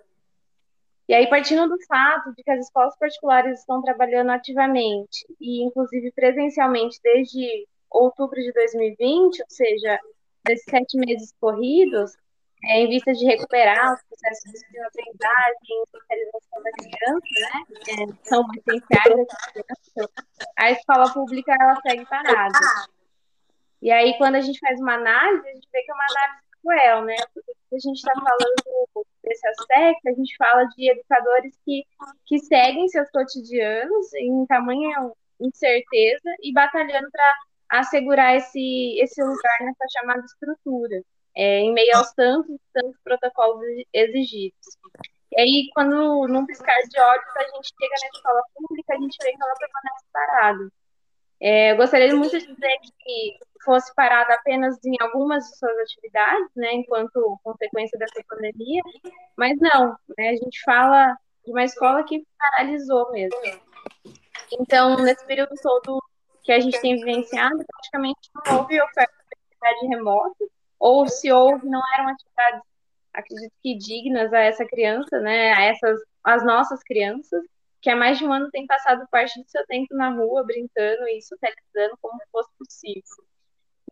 E 1.07 1.13
aí, 1.13 1.27
partindo 1.27 1.67
do 1.67 1.77
fato 1.85 2.33
de 2.33 2.43
que 2.43 2.51
as 2.51 2.65
escolas 2.65 2.97
particulares 2.97 3.59
estão 3.59 3.81
trabalhando 3.81 4.29
ativamente 4.29 5.25
e, 5.39 5.61
inclusive, 5.63 6.11
presencialmente 6.13 6.99
desde 7.03 7.67
outubro 7.89 8.39
de 8.39 8.51
2020, 8.53 9.41
ou 9.41 9.45
seja, 9.49 9.99
desses 10.45 10.65
sete 10.69 10.97
meses 10.97 11.33
corridos, 11.39 12.15
é, 12.63 12.81
em 12.81 12.87
vista 12.87 13.11
de 13.11 13.25
recuperar 13.25 13.93
os 13.93 14.01
processos 14.03 14.51
de 14.71 14.79
aprendizagem 14.79 15.83
e 15.83 15.89
socialização 15.89 16.63
da 16.63 16.71
criança, 16.71 17.27
né, 17.41 17.65
é, 17.89 18.29
são 18.29 18.47
essenciais 18.55 19.27
a 20.57 20.71
escola 20.71 21.11
pública 21.11 21.55
ela 21.59 21.75
segue 21.81 22.05
parada. 22.05 22.59
E 23.81 23.91
aí, 23.91 24.15
quando 24.17 24.35
a 24.35 24.41
gente 24.41 24.59
faz 24.59 24.79
uma 24.79 24.93
análise, 24.93 25.47
a 25.47 25.53
gente 25.53 25.67
vê 25.71 25.81
que 25.81 25.91
é 25.91 25.93
uma 25.93 26.05
análise 26.05 26.50
cruel, 26.61 27.05
né? 27.05 27.15
Porque 27.33 27.51
a 27.73 27.79
gente 27.79 27.97
está 27.97 28.11
falando 28.13 29.05
desse 29.23 29.47
aspecto, 29.47 30.07
a 30.07 30.13
gente 30.13 30.35
fala 30.37 30.63
de 30.65 30.91
educadores 30.91 31.57
que, 31.65 31.85
que 32.25 32.39
seguem 32.39 32.87
seus 32.89 33.09
cotidianos 33.11 34.13
em 34.13 34.45
tamanha 34.45 35.11
incerteza 35.39 36.29
e 36.41 36.53
batalhando 36.53 37.09
para 37.11 37.33
assegurar 37.69 38.35
esse, 38.35 38.99
esse 38.99 39.21
lugar 39.23 39.57
nessa 39.61 39.85
chamada 39.93 40.25
estrutura, 40.25 41.01
é, 41.35 41.59
em 41.59 41.73
meio 41.73 41.95
aos 41.97 42.13
tantos, 42.13 42.57
tantos 42.73 42.99
protocolos 43.03 43.63
exigidos. 43.93 44.77
E 45.31 45.41
aí, 45.41 45.69
quando 45.73 46.27
num 46.27 46.45
piscar 46.45 46.77
de 46.89 46.99
olhos 46.99 47.37
a 47.37 47.43
gente 47.43 47.71
chega 47.79 47.95
na 48.01 48.07
escola 48.13 48.41
pública, 48.53 48.93
a 48.93 48.97
gente 48.99 49.17
vê 49.23 49.31
que 49.31 49.41
ela 49.41 49.55
permanece 49.55 50.05
parada. 50.11 50.71
É, 51.41 51.71
eu 51.71 51.77
gostaria 51.77 52.15
muito 52.15 52.37
de 52.37 52.45
dizer 52.45 52.77
que 52.99 53.37
fosse 53.65 53.93
parada 53.95 54.33
apenas 54.35 54.77
em 54.85 54.95
algumas 55.01 55.43
de 55.45 55.57
suas 55.57 55.77
atividades, 55.79 56.49
né, 56.55 56.73
enquanto 56.73 57.39
consequência 57.43 57.97
dessa 57.97 58.23
pandemia, 58.27 58.81
mas 59.35 59.57
não, 59.59 59.95
né, 60.17 60.29
a 60.29 60.35
gente 60.35 60.61
fala 60.63 61.15
de 61.43 61.51
uma 61.51 61.63
escola 61.63 62.03
que 62.03 62.23
paralisou 62.37 63.11
mesmo. 63.11 63.37
Então, 64.51 64.97
nesse 64.97 65.25
período 65.25 65.53
todo 65.61 65.99
que 66.43 66.51
a 66.51 66.59
gente 66.59 66.79
tem 66.79 66.95
vivenciado, 66.95 67.63
praticamente 67.65 68.19
não 68.35 68.59
houve 68.59 68.81
oferta 68.81 69.13
de 69.13 69.37
atividade 69.37 69.87
remota, 69.87 70.45
ou 70.79 71.07
se 71.07 71.31
houve, 71.31 71.67
não 71.67 71.81
eram 71.95 72.09
atividades, 72.09 72.61
acredito 73.13 73.53
que 73.61 73.77
dignas 73.77 74.33
a 74.33 74.39
essa 74.39 74.65
criança, 74.65 75.19
né, 75.19 75.53
a 75.53 75.61
essas, 75.63 76.01
as 76.23 76.43
nossas 76.43 76.83
crianças, 76.83 77.43
que 77.81 77.89
há 77.89 77.95
mais 77.95 78.17
de 78.17 78.25
um 78.25 78.31
ano 78.31 78.49
tem 78.51 78.65
passado 78.67 79.07
parte 79.09 79.41
do 79.41 79.49
seu 79.49 79.65
tempo 79.65 79.95
na 79.95 80.09
rua, 80.09 80.43
brincando 80.43 81.07
e 81.07 81.21
socializando 81.21 81.97
como 82.01 82.19
fosse 82.31 82.49
possível. 82.57 83.25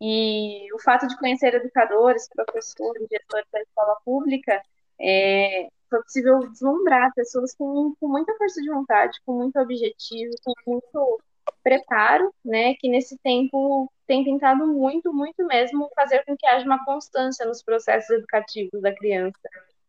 E 0.00 0.72
o 0.72 0.78
fato 0.78 1.06
de 1.06 1.18
conhecer 1.18 1.54
educadores, 1.54 2.28
professores, 2.28 3.06
gestores 3.10 3.46
da 3.52 3.60
escola 3.60 3.96
pública, 4.04 4.62
é, 4.98 5.68
foi 5.90 6.02
possível 6.02 6.38
deslumbrar 6.38 7.12
pessoas 7.14 7.54
com, 7.54 7.94
com 7.98 8.08
muita 8.08 8.34
força 8.36 8.62
de 8.62 8.70
vontade, 8.70 9.18
com 9.26 9.34
muito 9.34 9.58
objetivo, 9.58 10.32
com 10.44 10.54
muito 10.66 11.20
preparo, 11.62 12.32
né, 12.44 12.74
que 12.74 12.88
nesse 12.88 13.18
tempo 13.18 13.90
tem 14.06 14.24
tentado 14.24 14.66
muito, 14.66 15.12
muito 15.12 15.44
mesmo 15.46 15.90
fazer 15.94 16.24
com 16.24 16.36
que 16.36 16.46
haja 16.46 16.64
uma 16.64 16.84
constância 16.84 17.44
nos 17.44 17.62
processos 17.62 18.10
educativos 18.10 18.80
da 18.80 18.94
criança, 18.94 19.38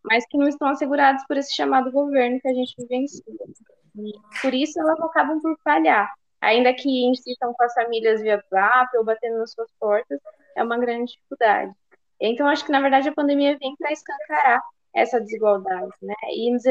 mas 0.04 0.26
que 0.28 0.38
não 0.38 0.48
estão 0.48 0.68
assegurados 0.70 1.24
por 1.28 1.38
esse 1.38 1.56
chamado 1.56 1.92
governo 1.92 2.40
que 2.42 2.48
a 2.48 2.54
gente 2.54 2.76
vivencia. 2.78 3.24
E 3.96 4.14
por 4.42 4.54
isso 4.54 4.80
elas 4.80 5.00
acabam 5.00 5.40
por 5.42 5.58
falhar. 5.64 6.12
Ainda 6.42 6.74
que 6.74 7.06
insistam 7.06 7.54
com 7.54 7.64
as 7.64 7.74
famílias 7.74 8.22
via 8.22 8.36
WhatsApp 8.36 8.98
ou 8.98 9.04
batendo 9.04 9.38
nas 9.38 9.52
suas 9.52 9.70
portas, 9.80 10.20
é 10.56 10.64
uma 10.64 10.78
grande 10.78 11.12
dificuldade. 11.12 11.72
Então, 12.20 12.48
acho 12.48 12.66
que, 12.66 12.72
na 12.72 12.82
verdade, 12.82 13.10
a 13.10 13.14
pandemia 13.14 13.58
vem 13.58 13.76
para 13.76 13.92
escancarar 13.92 14.62
essa 14.94 15.20
desigualdade, 15.20 15.92
né? 16.02 16.16
E 16.32 16.52
nos 16.52 16.64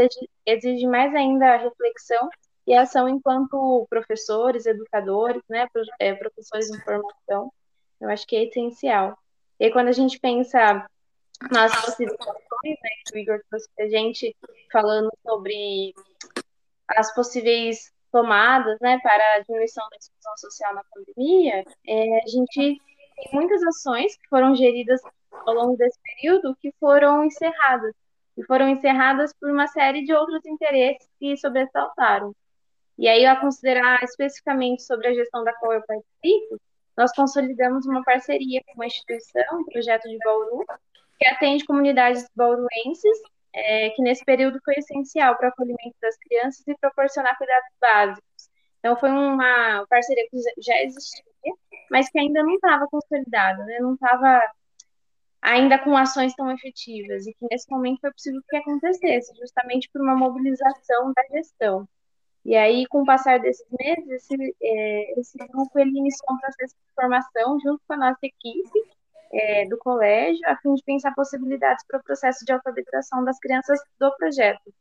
exige 0.46 0.86
mais 0.86 1.14
ainda 1.14 1.54
a 1.54 1.56
reflexão 1.56 2.28
e 2.66 2.74
a 2.74 2.82
ação 2.82 3.08
enquanto 3.08 3.86
professores, 3.88 4.66
educadores, 4.66 5.42
né? 5.48 5.66
É, 5.98 6.14
professores 6.14 6.70
em 6.70 6.80
formação. 6.80 7.52
Eu 8.00 8.08
acho 8.10 8.26
que 8.26 8.36
é 8.36 8.44
essencial. 8.44 9.16
E 9.58 9.70
quando 9.70 9.88
a 9.88 9.92
gente 9.92 10.18
pensa 10.18 10.86
nas 11.50 11.84
possíveis 11.84 12.18
ações, 12.20 12.78
né, 12.82 12.90
que 13.06 13.14
o 13.14 13.18
Igor 13.18 13.40
trouxe 13.48 13.68
a 13.78 13.88
gente 13.88 14.36
falando 14.70 15.10
sobre 15.22 15.94
as 16.96 17.14
possíveis 17.14 17.92
tomadas 18.12 18.78
né, 18.80 18.98
para 19.02 19.34
a 19.34 19.40
diminuição 19.40 19.86
da 19.88 19.96
exclusão 19.96 20.36
social 20.36 20.74
na 20.74 20.82
pandemia, 20.84 21.64
é, 21.86 22.22
a 22.22 22.26
gente 22.26 22.80
tem 23.16 23.30
muitas 23.32 23.62
ações 23.62 24.16
que 24.16 24.28
foram 24.28 24.54
geridas 24.54 25.00
ao 25.30 25.54
longo 25.54 25.76
desse 25.76 25.98
período 26.02 26.56
que 26.60 26.72
foram 26.80 27.24
encerradas. 27.24 27.94
E 28.36 28.44
foram 28.44 28.68
encerradas 28.68 29.32
por 29.38 29.50
uma 29.50 29.66
série 29.66 30.04
de 30.04 30.14
outros 30.14 30.44
interesses 30.46 31.06
que 31.18 31.36
sobressaltaram. 31.36 32.34
E 32.98 33.08
aí, 33.08 33.26
a 33.26 33.36
considerar 33.36 34.02
especificamente 34.02 34.82
sobre 34.82 35.08
a 35.08 35.14
gestão 35.14 35.42
da 35.44 35.52
qual 35.54 35.72
eu 35.72 35.82
participo, 35.82 36.60
nós 36.96 37.12
consolidamos 37.12 37.86
uma 37.86 38.02
parceria 38.02 38.62
com 38.66 38.74
uma 38.74 38.86
instituição, 38.86 39.60
um 39.60 39.64
projeto 39.64 40.08
de 40.08 40.18
Bauru, 40.18 40.64
que 41.18 41.26
atende 41.26 41.64
comunidades 41.64 42.26
bauruenses, 42.34 43.18
é, 43.52 43.90
que 43.90 44.02
nesse 44.02 44.24
período 44.24 44.60
foi 44.64 44.74
essencial 44.76 45.36
para 45.36 45.48
o 45.48 45.50
acolhimento 45.50 45.96
das 46.00 46.16
crianças 46.18 46.66
e 46.66 46.76
proporcionar 46.78 47.36
cuidados 47.36 47.70
básicos. 47.80 48.50
Então, 48.78 48.96
foi 48.96 49.10
uma 49.10 49.86
parceria 49.88 50.26
que 50.30 50.38
já 50.62 50.82
existia, 50.82 51.24
mas 51.90 52.08
que 52.10 52.18
ainda 52.18 52.42
não 52.42 52.54
estava 52.54 52.86
consolidada, 52.88 53.64
né? 53.64 53.78
não 53.80 53.94
estava 53.94 54.42
ainda 55.42 55.78
com 55.78 55.96
ações 55.96 56.34
tão 56.34 56.50
efetivas, 56.50 57.26
e 57.26 57.32
que 57.34 57.46
nesse 57.50 57.70
momento 57.70 58.00
foi 58.00 58.12
possível 58.12 58.40
que 58.48 58.56
acontecesse, 58.56 59.34
justamente 59.38 59.88
por 59.92 60.02
uma 60.02 60.16
mobilização 60.16 61.12
da 61.14 61.22
gestão. 61.30 61.88
E 62.44 62.56
aí, 62.56 62.86
com 62.86 63.02
o 63.02 63.06
passar 63.06 63.38
desses 63.38 63.66
meses, 63.70 64.08
esse, 64.08 64.56
é, 64.62 65.20
esse 65.20 65.38
grupo 65.38 65.78
ele 65.78 65.90
iniciou 65.98 66.34
um 66.34 66.38
processo 66.38 66.74
de 66.74 66.94
formação 66.94 67.58
junto 67.60 67.82
com 67.86 67.94
a 67.94 67.96
nossa 67.98 68.20
equipe 68.22 68.89
é, 69.32 69.66
do 69.66 69.78
colégio, 69.78 70.40
a 70.46 70.56
fim 70.56 70.74
de 70.74 70.82
pensar 70.84 71.14
possibilidades 71.14 71.84
para 71.86 71.98
o 71.98 72.02
processo 72.02 72.44
de 72.44 72.52
alfabetização 72.52 73.24
das 73.24 73.38
crianças 73.38 73.78
do 73.98 74.14
projeto. 74.16 74.72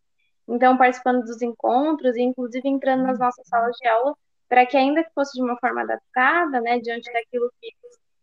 Então, 0.47 0.77
participando 0.77 1.23
dos 1.23 1.41
encontros 1.41 2.15
e, 2.15 2.21
inclusive, 2.21 2.67
entrando 2.67 3.03
nas 3.03 3.19
nossas 3.19 3.47
salas 3.47 3.75
de 3.77 3.87
aula, 3.87 4.15
para 4.47 4.65
que, 4.65 4.75
ainda 4.75 5.03
que 5.03 5.13
fosse 5.13 5.33
de 5.33 5.43
uma 5.43 5.57
forma 5.59 5.81
adaptada, 5.81 6.59
né, 6.59 6.79
diante 6.79 7.11
daquilo 7.13 7.51
que, 7.61 7.69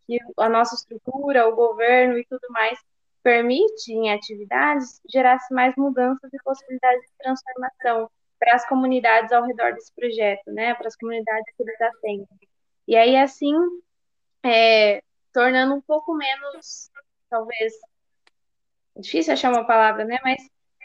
que 0.07 0.19
a 0.37 0.49
nossa 0.49 0.75
estrutura, 0.75 1.49
o 1.49 1.55
governo 1.55 2.19
e 2.19 2.27
tudo 2.27 2.47
mais 2.51 2.79
permite 3.23 3.93
em 3.93 4.13
atividades, 4.13 5.01
gerasse 5.09 5.53
mais 5.53 5.75
mudanças 5.77 6.33
e 6.33 6.43
possibilidades 6.45 7.03
de 7.03 7.13
transformação 7.19 8.11
para 8.39 8.55
as 8.55 8.69
comunidades 8.69 9.33
ao 9.33 9.45
redor 9.45 9.73
desse 9.73 9.93
projeto, 9.95 10.53
né, 10.53 10.75
para 10.75 10.89
as 10.89 10.97
comunidades 10.97 11.53
que 11.57 11.63
eles 11.63 11.81
atendem. 11.81 12.29
E 12.87 12.97
aí, 12.97 13.17
assim, 13.17 13.55
é, 14.45 15.03
tornando 15.37 15.75
um 15.75 15.83
pouco 15.83 16.15
menos, 16.15 16.91
talvez, 17.29 17.75
difícil 18.97 19.35
achar 19.35 19.53
uma 19.53 19.67
palavra, 19.67 20.03
né, 20.07 20.19
mas 20.25 20.39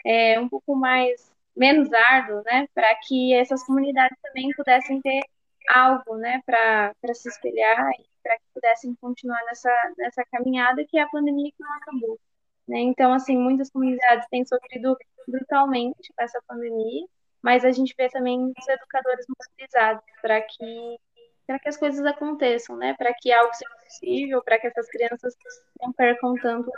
é, 0.04 0.38
um 0.38 0.46
pouco 0.46 0.76
mais, 0.76 1.32
menos 1.56 1.90
árduo, 1.90 2.42
né, 2.44 2.68
para 2.74 2.94
que 2.96 3.32
essas 3.32 3.64
comunidades 3.64 4.18
também 4.20 4.50
pudessem 4.54 5.00
ter 5.00 5.22
algo, 5.70 6.18
né, 6.18 6.42
para 6.44 7.14
se 7.14 7.30
espelhar 7.30 7.92
e 7.98 8.04
para 8.22 8.36
que 8.36 8.44
pudessem 8.52 8.94
continuar 9.00 9.42
nessa, 9.46 9.70
nessa 9.96 10.22
caminhada 10.30 10.84
que 10.86 10.98
é 10.98 11.00
a 11.00 11.08
pandemia 11.08 11.50
que 11.50 11.64
não 11.64 11.72
acabou. 11.72 12.20
Né? 12.68 12.80
Então, 12.80 13.14
assim, 13.14 13.38
muitas 13.38 13.70
comunidades 13.70 14.28
têm 14.30 14.44
sofrido 14.44 14.94
brutalmente 15.26 16.12
com 16.14 16.22
essa 16.22 16.40
pandemia, 16.46 17.06
mas 17.40 17.64
a 17.64 17.72
gente 17.72 17.94
vê 17.96 18.10
também 18.10 18.52
os 18.58 18.68
educadores 18.68 19.24
mobilizados 19.28 20.04
para 20.20 20.42
que 20.42 20.98
para 21.46 21.58
que 21.58 21.68
as 21.68 21.76
coisas 21.76 22.04
aconteçam, 22.04 22.76
né? 22.76 22.94
Para 22.96 23.12
que 23.14 23.32
algo 23.32 23.52
seja 23.54 23.74
possível, 23.84 24.42
para 24.42 24.58
que 24.58 24.66
essas 24.66 24.88
crianças 24.88 25.34
não 25.80 25.92
percam 25.92 26.34
tanto 26.34 26.70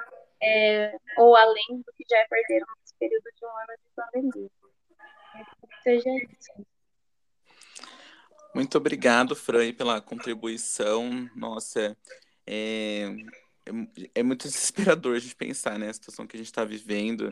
é, 0.42 0.96
ou 1.18 1.36
além 1.36 1.82
do 1.84 1.92
que 1.96 2.04
já 2.08 2.26
perderam 2.28 2.66
nesse 2.80 2.94
período 2.98 3.24
de 3.24 3.44
um 3.44 3.48
ano 3.48 3.78
de 3.82 3.90
pandemia. 3.94 4.50
Seja 5.82 6.10
isso. 6.30 6.66
Muito 8.54 8.78
obrigado, 8.78 9.34
Fran, 9.34 9.72
pela 9.72 10.00
contribuição. 10.00 11.28
Nossa, 11.34 11.96
é, 12.46 13.08
é, 13.66 13.70
é 14.16 14.22
muito 14.22 14.46
desesperador 14.48 15.16
a 15.16 15.18
gente 15.18 15.34
pensar 15.34 15.78
né, 15.78 15.92
situação 15.92 16.26
que 16.26 16.36
a 16.36 16.38
gente 16.38 16.46
está 16.46 16.64
vivendo 16.64 17.30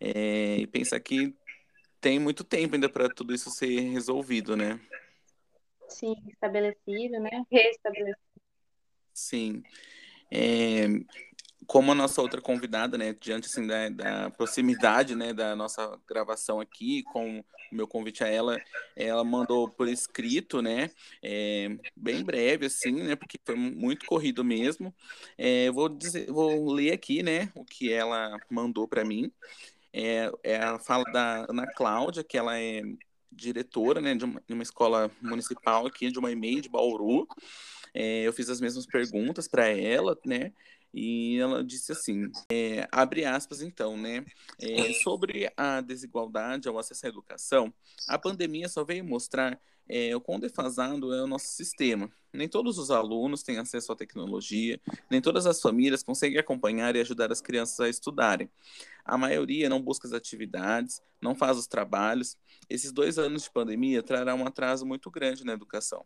é, 0.00 0.56
e 0.58 0.66
pensar 0.66 1.00
que 1.00 1.34
tem 2.00 2.18
muito 2.18 2.44
tempo 2.44 2.74
ainda 2.74 2.88
para 2.88 3.08
tudo 3.08 3.34
isso 3.34 3.50
ser 3.50 3.80
resolvido, 3.80 4.56
né? 4.56 4.78
Sim, 5.88 6.14
estabelecido, 6.28 7.18
né? 7.20 7.44
Restabelecido. 7.50 8.18
Sim. 9.12 9.62
É, 10.30 10.86
como 11.66 11.92
a 11.92 11.94
nossa 11.94 12.22
outra 12.22 12.40
convidada, 12.40 12.96
né, 12.96 13.14
diante 13.20 13.46
assim, 13.46 13.66
da, 13.66 13.88
da, 13.88 14.30
proximidade 14.30 15.14
né, 15.14 15.32
da 15.32 15.56
nossa 15.56 15.98
gravação 16.06 16.60
aqui, 16.60 17.02
com 17.04 17.40
o 17.40 17.44
meu 17.74 17.86
convite 17.86 18.22
a 18.22 18.28
ela, 18.28 18.60
ela 18.94 19.24
mandou 19.24 19.68
por 19.68 19.88
escrito, 19.88 20.62
né, 20.62 20.90
é, 21.22 21.68
bem 21.96 22.22
breve, 22.22 22.66
assim, 22.66 22.92
né, 22.92 23.16
porque 23.16 23.38
foi 23.44 23.56
muito 23.56 24.06
corrido 24.06 24.44
mesmo. 24.44 24.94
É, 25.36 25.70
vou, 25.70 25.88
dizer, 25.88 26.30
vou 26.30 26.72
ler 26.72 26.92
aqui, 26.92 27.22
né, 27.22 27.50
o 27.54 27.64
que 27.64 27.92
ela 27.92 28.38
mandou 28.50 28.86
para 28.86 29.04
mim 29.04 29.32
é, 29.92 30.30
é 30.42 30.56
a 30.56 30.78
fala 30.78 31.04
da 31.04 31.46
Ana 31.48 31.66
Cláudia, 31.66 32.24
que 32.24 32.36
ela 32.36 32.58
é 32.58 32.82
diretora 33.30 34.00
né, 34.00 34.14
de, 34.14 34.24
uma, 34.24 34.42
de 34.46 34.54
uma 34.54 34.62
escola 34.62 35.10
municipal 35.20 35.86
aqui, 35.86 36.10
de 36.10 36.18
uma 36.18 36.30
EMEI 36.30 36.60
de 36.60 36.68
Bauru. 36.68 37.26
É, 37.94 38.22
eu 38.22 38.32
fiz 38.32 38.48
as 38.48 38.60
mesmas 38.60 38.86
perguntas 38.86 39.48
para 39.48 39.66
ela, 39.68 40.16
né? 40.24 40.52
E 40.92 41.38
ela 41.38 41.62
disse 41.62 41.92
assim, 41.92 42.30
é, 42.50 42.88
abre 42.90 43.24
aspas 43.24 43.60
então, 43.60 43.96
né? 43.96 44.24
É, 44.60 44.92
sobre 44.94 45.52
a 45.56 45.80
desigualdade 45.80 46.68
ao 46.68 46.78
acesso 46.78 47.06
à 47.06 47.08
educação, 47.08 47.72
a 48.08 48.18
pandemia 48.18 48.68
só 48.68 48.84
veio 48.84 49.04
mostrar 49.04 49.60
é, 49.88 50.14
o 50.14 50.20
quão 50.20 50.38
defasado 50.38 51.14
é 51.14 51.22
o 51.22 51.26
nosso 51.26 51.48
sistema. 51.48 52.10
Nem 52.32 52.46
todos 52.48 52.78
os 52.78 52.90
alunos 52.90 53.42
têm 53.42 53.58
acesso 53.58 53.90
à 53.90 53.96
tecnologia, 53.96 54.78
nem 55.10 55.20
todas 55.20 55.46
as 55.46 55.60
famílias 55.60 56.02
conseguem 56.02 56.38
acompanhar 56.38 56.94
e 56.94 57.00
ajudar 57.00 57.32
as 57.32 57.40
crianças 57.40 57.80
a 57.80 57.88
estudarem. 57.88 58.50
A 59.04 59.16
maioria 59.16 59.70
não 59.70 59.80
busca 59.80 60.06
as 60.06 60.12
atividades, 60.12 61.00
não 61.22 61.34
faz 61.34 61.56
os 61.56 61.66
trabalhos. 61.66 62.36
Esses 62.68 62.92
dois 62.92 63.18
anos 63.18 63.44
de 63.44 63.50
pandemia 63.50 64.02
trarão 64.02 64.40
um 64.40 64.46
atraso 64.46 64.84
muito 64.84 65.10
grande 65.10 65.44
na 65.44 65.54
educação. 65.54 66.04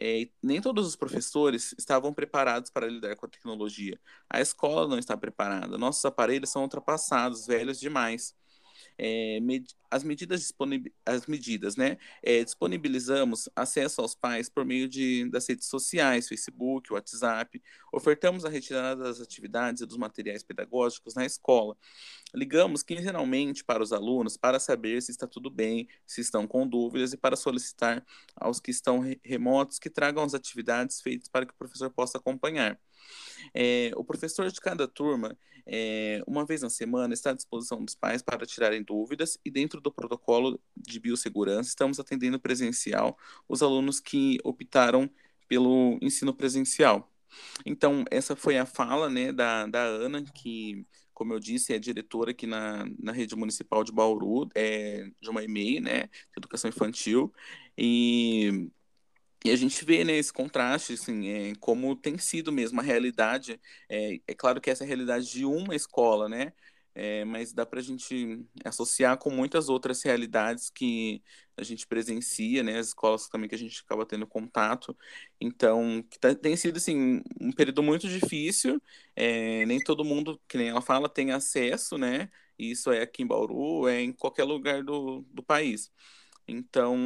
É, 0.00 0.26
nem 0.42 0.58
todos 0.60 0.86
os 0.86 0.96
professores 0.96 1.74
estavam 1.76 2.14
preparados 2.14 2.70
para 2.70 2.86
lidar 2.86 3.14
com 3.16 3.26
a 3.26 3.28
tecnologia. 3.28 4.00
A 4.30 4.40
escola 4.40 4.88
não 4.88 4.98
está 4.98 5.14
preparada. 5.14 5.76
Nossos 5.76 6.02
aparelhos 6.06 6.48
são 6.48 6.62
ultrapassados, 6.62 7.46
velhos 7.46 7.78
demais 7.78 8.34
é, 8.98 9.38
med 9.40 9.64
as 9.90 10.04
medidas, 10.04 10.52
as 11.06 11.26
medidas 11.26 11.76
né? 11.76 11.96
É, 12.22 12.44
disponibilizamos 12.44 13.48
acesso 13.56 14.02
aos 14.02 14.14
pais 14.14 14.48
por 14.48 14.64
meio 14.64 14.88
de, 14.88 15.30
das 15.30 15.48
redes 15.48 15.66
sociais, 15.66 16.28
Facebook, 16.28 16.92
WhatsApp, 16.92 17.62
ofertamos 17.92 18.44
a 18.44 18.50
retirada 18.50 19.04
das 19.04 19.20
atividades 19.20 19.80
e 19.80 19.86
dos 19.86 19.96
materiais 19.96 20.42
pedagógicos 20.42 21.14
na 21.14 21.24
escola. 21.24 21.76
Ligamos 22.34 22.82
quinzenalmente 22.82 23.64
para 23.64 23.82
os 23.82 23.92
alunos 23.92 24.36
para 24.36 24.60
saber 24.60 25.00
se 25.00 25.10
está 25.10 25.26
tudo 25.26 25.48
bem, 25.48 25.88
se 26.06 26.20
estão 26.20 26.46
com 26.46 26.68
dúvidas 26.68 27.12
e 27.12 27.16
para 27.16 27.36
solicitar 27.36 28.04
aos 28.36 28.60
que 28.60 28.70
estão 28.70 29.02
remotos 29.24 29.78
que 29.78 29.88
tragam 29.88 30.22
as 30.22 30.34
atividades 30.34 31.00
feitas 31.00 31.28
para 31.28 31.46
que 31.46 31.52
o 31.52 31.56
professor 31.56 31.90
possa 31.90 32.18
acompanhar. 32.18 32.78
É, 33.54 33.90
o 33.96 34.04
professor 34.04 34.50
de 34.50 34.60
cada 34.60 34.86
turma, 34.86 35.36
é, 35.66 36.22
uma 36.26 36.44
vez 36.44 36.62
na 36.62 36.70
semana, 36.70 37.14
está 37.14 37.30
à 37.30 37.34
disposição 37.34 37.84
dos 37.84 37.94
pais 37.94 38.22
para 38.22 38.46
tirarem 38.46 38.82
dúvidas 38.82 39.38
e, 39.44 39.50
dentro 39.50 39.80
do 39.80 39.92
protocolo 39.92 40.60
de 40.76 40.98
biossegurança, 41.00 41.68
estamos 41.68 41.98
atendendo 42.00 42.40
presencial 42.40 43.16
os 43.48 43.62
alunos 43.62 44.00
que 44.00 44.38
optaram 44.44 45.10
pelo 45.46 45.98
ensino 46.02 46.34
presencial. 46.34 47.10
Então, 47.64 48.04
essa 48.10 48.34
foi 48.36 48.58
a 48.58 48.66
fala 48.66 49.08
né, 49.10 49.32
da, 49.32 49.66
da 49.66 49.82
Ana, 49.82 50.22
que, 50.22 50.86
como 51.12 51.32
eu 51.32 51.40
disse, 51.40 51.72
é 51.74 51.78
diretora 51.78 52.30
aqui 52.30 52.46
na, 52.46 52.86
na 52.98 53.12
rede 53.12 53.36
municipal 53.36 53.84
de 53.84 53.92
Bauru, 53.92 54.48
é, 54.54 55.10
de 55.20 55.28
uma 55.28 55.44
EMEI, 55.44 55.80
né, 55.80 56.02
de 56.04 56.38
educação 56.38 56.68
infantil, 56.68 57.32
e 57.76 58.70
e 59.44 59.50
a 59.50 59.56
gente 59.56 59.84
vê 59.84 60.04
né, 60.04 60.14
esse 60.16 60.32
contraste, 60.32 60.94
assim, 60.94 61.28
é, 61.28 61.54
como 61.60 61.94
tem 61.96 62.18
sido 62.18 62.50
mesmo 62.52 62.80
a 62.80 62.82
realidade. 62.82 63.60
É, 63.88 64.20
é 64.26 64.34
claro 64.34 64.60
que 64.60 64.70
essa 64.70 64.84
é 64.84 64.86
a 64.86 64.88
realidade 64.88 65.30
de 65.30 65.44
uma 65.44 65.74
escola, 65.76 66.28
né? 66.28 66.52
É, 66.94 67.24
mas 67.24 67.52
dá 67.52 67.64
para 67.64 67.78
a 67.78 67.82
gente 67.82 68.44
associar 68.64 69.16
com 69.18 69.30
muitas 69.30 69.68
outras 69.68 70.02
realidades 70.02 70.68
que 70.68 71.22
a 71.56 71.62
gente 71.62 71.86
presencia, 71.86 72.62
né? 72.64 72.78
As 72.78 72.88
escolas 72.88 73.28
também 73.28 73.48
que 73.48 73.54
a 73.54 73.58
gente 73.58 73.80
acaba 73.84 74.04
tendo 74.04 74.26
contato. 74.26 74.96
Então, 75.40 76.02
tá, 76.20 76.34
tem 76.34 76.56
sido, 76.56 76.76
assim, 76.78 77.22
um 77.40 77.52
período 77.52 77.82
muito 77.82 78.08
difícil. 78.08 78.82
É, 79.14 79.64
nem 79.66 79.80
todo 79.82 80.04
mundo, 80.04 80.40
que 80.48 80.58
nem 80.58 80.68
ela 80.68 80.82
fala, 80.82 81.08
tem 81.08 81.30
acesso, 81.30 81.96
né? 81.96 82.28
Isso 82.58 82.90
é 82.90 83.02
aqui 83.02 83.22
em 83.22 83.26
Bauru, 83.26 83.86
é 83.88 84.00
em 84.00 84.12
qualquer 84.12 84.44
lugar 84.44 84.82
do, 84.82 85.22
do 85.30 85.42
país. 85.42 85.92
Então, 86.50 86.96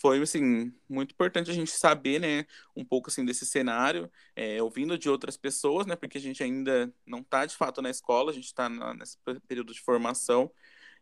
foi, 0.00 0.20
assim, 0.20 0.72
muito 0.88 1.12
importante 1.12 1.48
a 1.48 1.54
gente 1.54 1.70
saber, 1.70 2.18
né, 2.20 2.44
um 2.74 2.84
pouco, 2.84 3.08
assim, 3.08 3.24
desse 3.24 3.46
cenário, 3.46 4.10
é, 4.34 4.60
ouvindo 4.60 4.98
de 4.98 5.08
outras 5.08 5.36
pessoas, 5.36 5.86
né, 5.86 5.94
porque 5.94 6.18
a 6.18 6.20
gente 6.20 6.42
ainda 6.42 6.92
não 7.06 7.20
está, 7.20 7.46
de 7.46 7.54
fato, 7.54 7.80
na 7.80 7.88
escola, 7.88 8.32
a 8.32 8.34
gente 8.34 8.46
está 8.46 8.68
nesse 8.68 9.16
período 9.46 9.72
de 9.72 9.80
formação. 9.80 10.50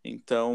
Então, 0.04 0.54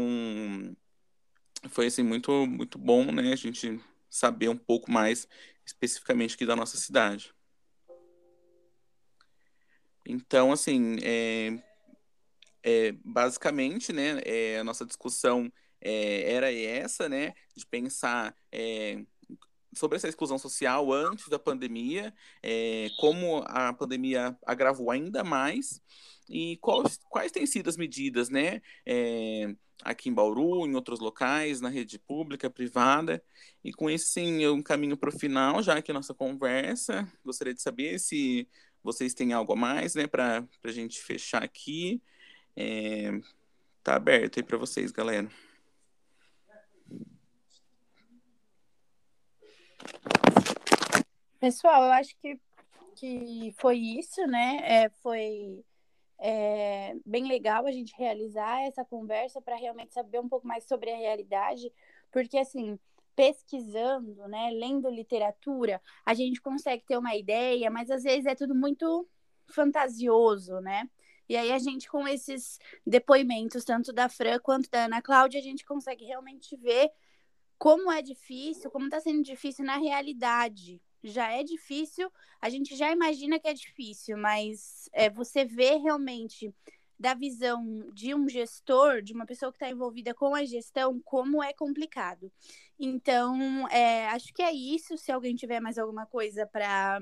foi 1.70 1.86
assim 1.86 2.02
muito 2.02 2.46
muito 2.46 2.78
bom, 2.78 3.10
né? 3.10 3.32
A 3.32 3.36
gente 3.36 3.80
saber 4.08 4.48
um 4.48 4.56
pouco 4.56 4.90
mais 4.90 5.26
especificamente 5.64 6.34
aqui 6.34 6.46
da 6.46 6.56
nossa 6.56 6.76
cidade. 6.76 7.34
Então, 10.06 10.52
assim, 10.52 10.96
é, 11.02 11.58
é, 12.62 12.92
basicamente, 13.04 13.92
né, 13.92 14.20
é, 14.24 14.58
a 14.58 14.64
nossa 14.64 14.86
discussão 14.86 15.52
é, 15.80 16.32
era 16.32 16.52
essa, 16.52 17.08
né, 17.08 17.34
de 17.56 17.66
pensar 17.66 18.34
é, 18.50 19.02
sobre 19.74 19.96
essa 19.96 20.08
exclusão 20.08 20.38
social 20.38 20.92
antes 20.92 21.28
da 21.28 21.38
pandemia, 21.38 22.12
é, 22.42 22.88
como 22.98 23.42
a 23.46 23.72
pandemia 23.72 24.36
agravou 24.46 24.90
ainda 24.90 25.22
mais 25.22 25.80
e 26.28 26.56
quais, 26.58 26.98
quais 27.08 27.32
têm 27.32 27.46
sido 27.46 27.68
as 27.68 27.76
medidas, 27.76 28.28
né, 28.28 28.60
é, 28.84 29.54
aqui 29.82 30.08
em 30.08 30.12
Bauru, 30.12 30.66
em 30.66 30.74
outros 30.74 31.00
locais, 31.00 31.60
na 31.60 31.68
rede 31.68 31.98
pública, 31.98 32.50
privada. 32.50 33.22
E 33.64 33.72
com 33.72 33.88
isso, 33.88 34.08
sim, 34.08 34.42
eu 34.42 34.60
caminho 34.62 34.96
para 34.96 35.08
o 35.08 35.18
final, 35.18 35.62
já 35.62 35.80
que 35.80 35.90
a 35.90 35.94
nossa 35.94 36.14
conversa. 36.14 37.10
Gostaria 37.24 37.54
de 37.54 37.62
saber 37.62 37.98
se 37.98 38.48
vocês 38.82 39.14
têm 39.14 39.32
algo 39.32 39.52
a 39.52 39.56
mais, 39.56 39.94
né, 39.94 40.06
para 40.06 40.44
a 40.64 40.72
gente 40.72 41.00
fechar 41.00 41.42
aqui. 41.42 42.02
É, 42.56 43.10
tá 43.82 43.96
aberto 43.96 44.38
aí 44.38 44.42
para 44.42 44.58
vocês, 44.58 44.90
galera. 44.90 45.28
Pessoal, 51.40 51.84
eu 51.84 51.92
acho 51.92 52.16
que, 52.20 52.38
que 52.96 53.54
foi 53.58 53.78
isso, 53.78 54.26
né? 54.26 54.60
É, 54.62 54.88
foi 55.02 55.64
é 56.18 56.96
bem 57.06 57.28
legal 57.28 57.64
a 57.64 57.70
gente 57.70 57.94
realizar 57.96 58.60
essa 58.62 58.84
conversa 58.84 59.40
para 59.40 59.54
realmente 59.54 59.94
saber 59.94 60.18
um 60.18 60.28
pouco 60.28 60.46
mais 60.46 60.64
sobre 60.64 60.90
a 60.90 60.96
realidade, 60.96 61.72
porque 62.10 62.36
assim, 62.38 62.78
pesquisando, 63.14 64.26
né, 64.26 64.50
lendo 64.50 64.90
literatura, 64.90 65.80
a 66.04 66.14
gente 66.14 66.40
consegue 66.40 66.84
ter 66.84 66.96
uma 66.98 67.14
ideia, 67.14 67.70
mas 67.70 67.90
às 67.90 68.02
vezes 68.02 68.26
é 68.26 68.34
tudo 68.34 68.54
muito 68.54 69.08
fantasioso, 69.46 70.60
né? 70.60 70.88
E 71.28 71.36
aí 71.36 71.52
a 71.52 71.58
gente 71.58 71.88
com 71.88 72.08
esses 72.08 72.58
depoimentos, 72.86 73.64
tanto 73.64 73.92
da 73.92 74.08
Fran 74.08 74.38
quanto 74.40 74.70
da 74.70 74.86
Ana 74.86 75.02
Cláudia, 75.02 75.38
a 75.38 75.42
gente 75.42 75.64
consegue 75.64 76.04
realmente 76.04 76.56
ver 76.56 76.90
como 77.58 77.90
é 77.90 78.00
difícil, 78.00 78.70
como 78.70 78.86
está 78.86 79.00
sendo 79.00 79.22
difícil 79.22 79.64
na 79.64 79.76
realidade, 79.76 80.80
já 81.02 81.32
é 81.32 81.42
difícil, 81.42 82.10
a 82.40 82.48
gente 82.48 82.76
já 82.76 82.90
imagina 82.92 83.38
que 83.38 83.48
é 83.48 83.54
difícil, 83.54 84.16
mas 84.16 84.88
é, 84.92 85.10
você 85.10 85.44
vê 85.44 85.76
realmente 85.76 86.54
da 86.98 87.14
visão 87.14 87.64
de 87.92 88.14
um 88.14 88.28
gestor, 88.28 89.02
de 89.02 89.12
uma 89.12 89.24
pessoa 89.24 89.52
que 89.52 89.56
está 89.56 89.70
envolvida 89.70 90.12
com 90.14 90.34
a 90.34 90.44
gestão, 90.44 91.00
como 91.04 91.42
é 91.42 91.52
complicado. 91.52 92.32
Então, 92.78 93.68
é, 93.68 94.08
acho 94.08 94.32
que 94.34 94.42
é 94.42 94.52
isso. 94.52 94.96
Se 94.98 95.12
alguém 95.12 95.36
tiver 95.36 95.60
mais 95.60 95.78
alguma 95.78 96.06
coisa 96.06 96.44
para 96.46 97.00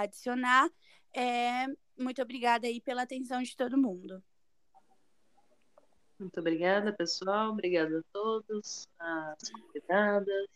adicionar, 0.00 0.70
é, 1.12 1.66
muito 1.98 2.22
obrigada 2.22 2.68
aí 2.68 2.80
pela 2.80 3.02
atenção 3.02 3.42
de 3.42 3.56
todo 3.56 3.76
mundo. 3.76 4.22
Muito 6.20 6.38
obrigada, 6.38 6.92
pessoal. 6.92 7.50
Obrigada 7.52 7.98
a 7.98 8.02
todos, 8.12 8.86
as 8.98 9.50
convidadas, 9.50 10.48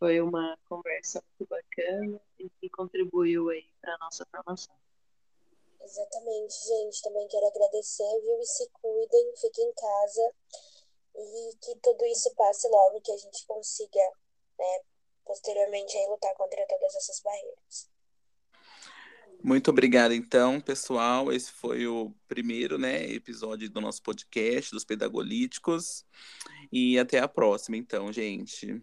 foi 0.00 0.20
uma 0.20 0.58
conversa 0.68 1.22
muito 1.38 1.48
bacana 1.48 2.20
e 2.40 2.50
que 2.50 2.68
contribuiu 2.68 3.50
aí 3.50 3.64
para 3.80 3.94
a 3.94 3.98
nossa 3.98 4.26
formação. 4.26 4.74
Exatamente, 5.80 6.54
gente. 6.66 7.02
Também 7.02 7.28
quero 7.28 7.46
agradecer, 7.46 8.20
viu? 8.20 8.40
E 8.40 8.46
se 8.46 8.68
cuidem, 8.70 9.32
fiquem 9.36 9.64
em 9.64 9.72
casa 9.72 10.34
e 11.14 11.56
que 11.60 11.76
tudo 11.76 12.04
isso 12.06 12.34
passe 12.34 12.68
logo, 12.68 13.00
que 13.00 13.12
a 13.12 13.16
gente 13.16 13.46
consiga, 13.46 14.12
né, 14.58 14.80
posteriormente 15.24 15.96
aí 15.96 16.06
lutar 16.08 16.34
contra 16.34 16.66
todas 16.66 16.96
essas 16.96 17.20
barreiras. 17.20 17.88
Muito 19.48 19.70
obrigado, 19.70 20.12
então, 20.12 20.60
pessoal. 20.60 21.32
Esse 21.32 21.50
foi 21.50 21.86
o 21.86 22.14
primeiro 22.28 22.76
né, 22.76 23.10
episódio 23.10 23.70
do 23.70 23.80
nosso 23.80 24.02
podcast 24.02 24.70
dos 24.70 24.84
Pedagolíticos. 24.84 26.04
E 26.70 26.98
até 26.98 27.18
a 27.18 27.26
próxima, 27.26 27.74
então, 27.74 28.12
gente. 28.12 28.78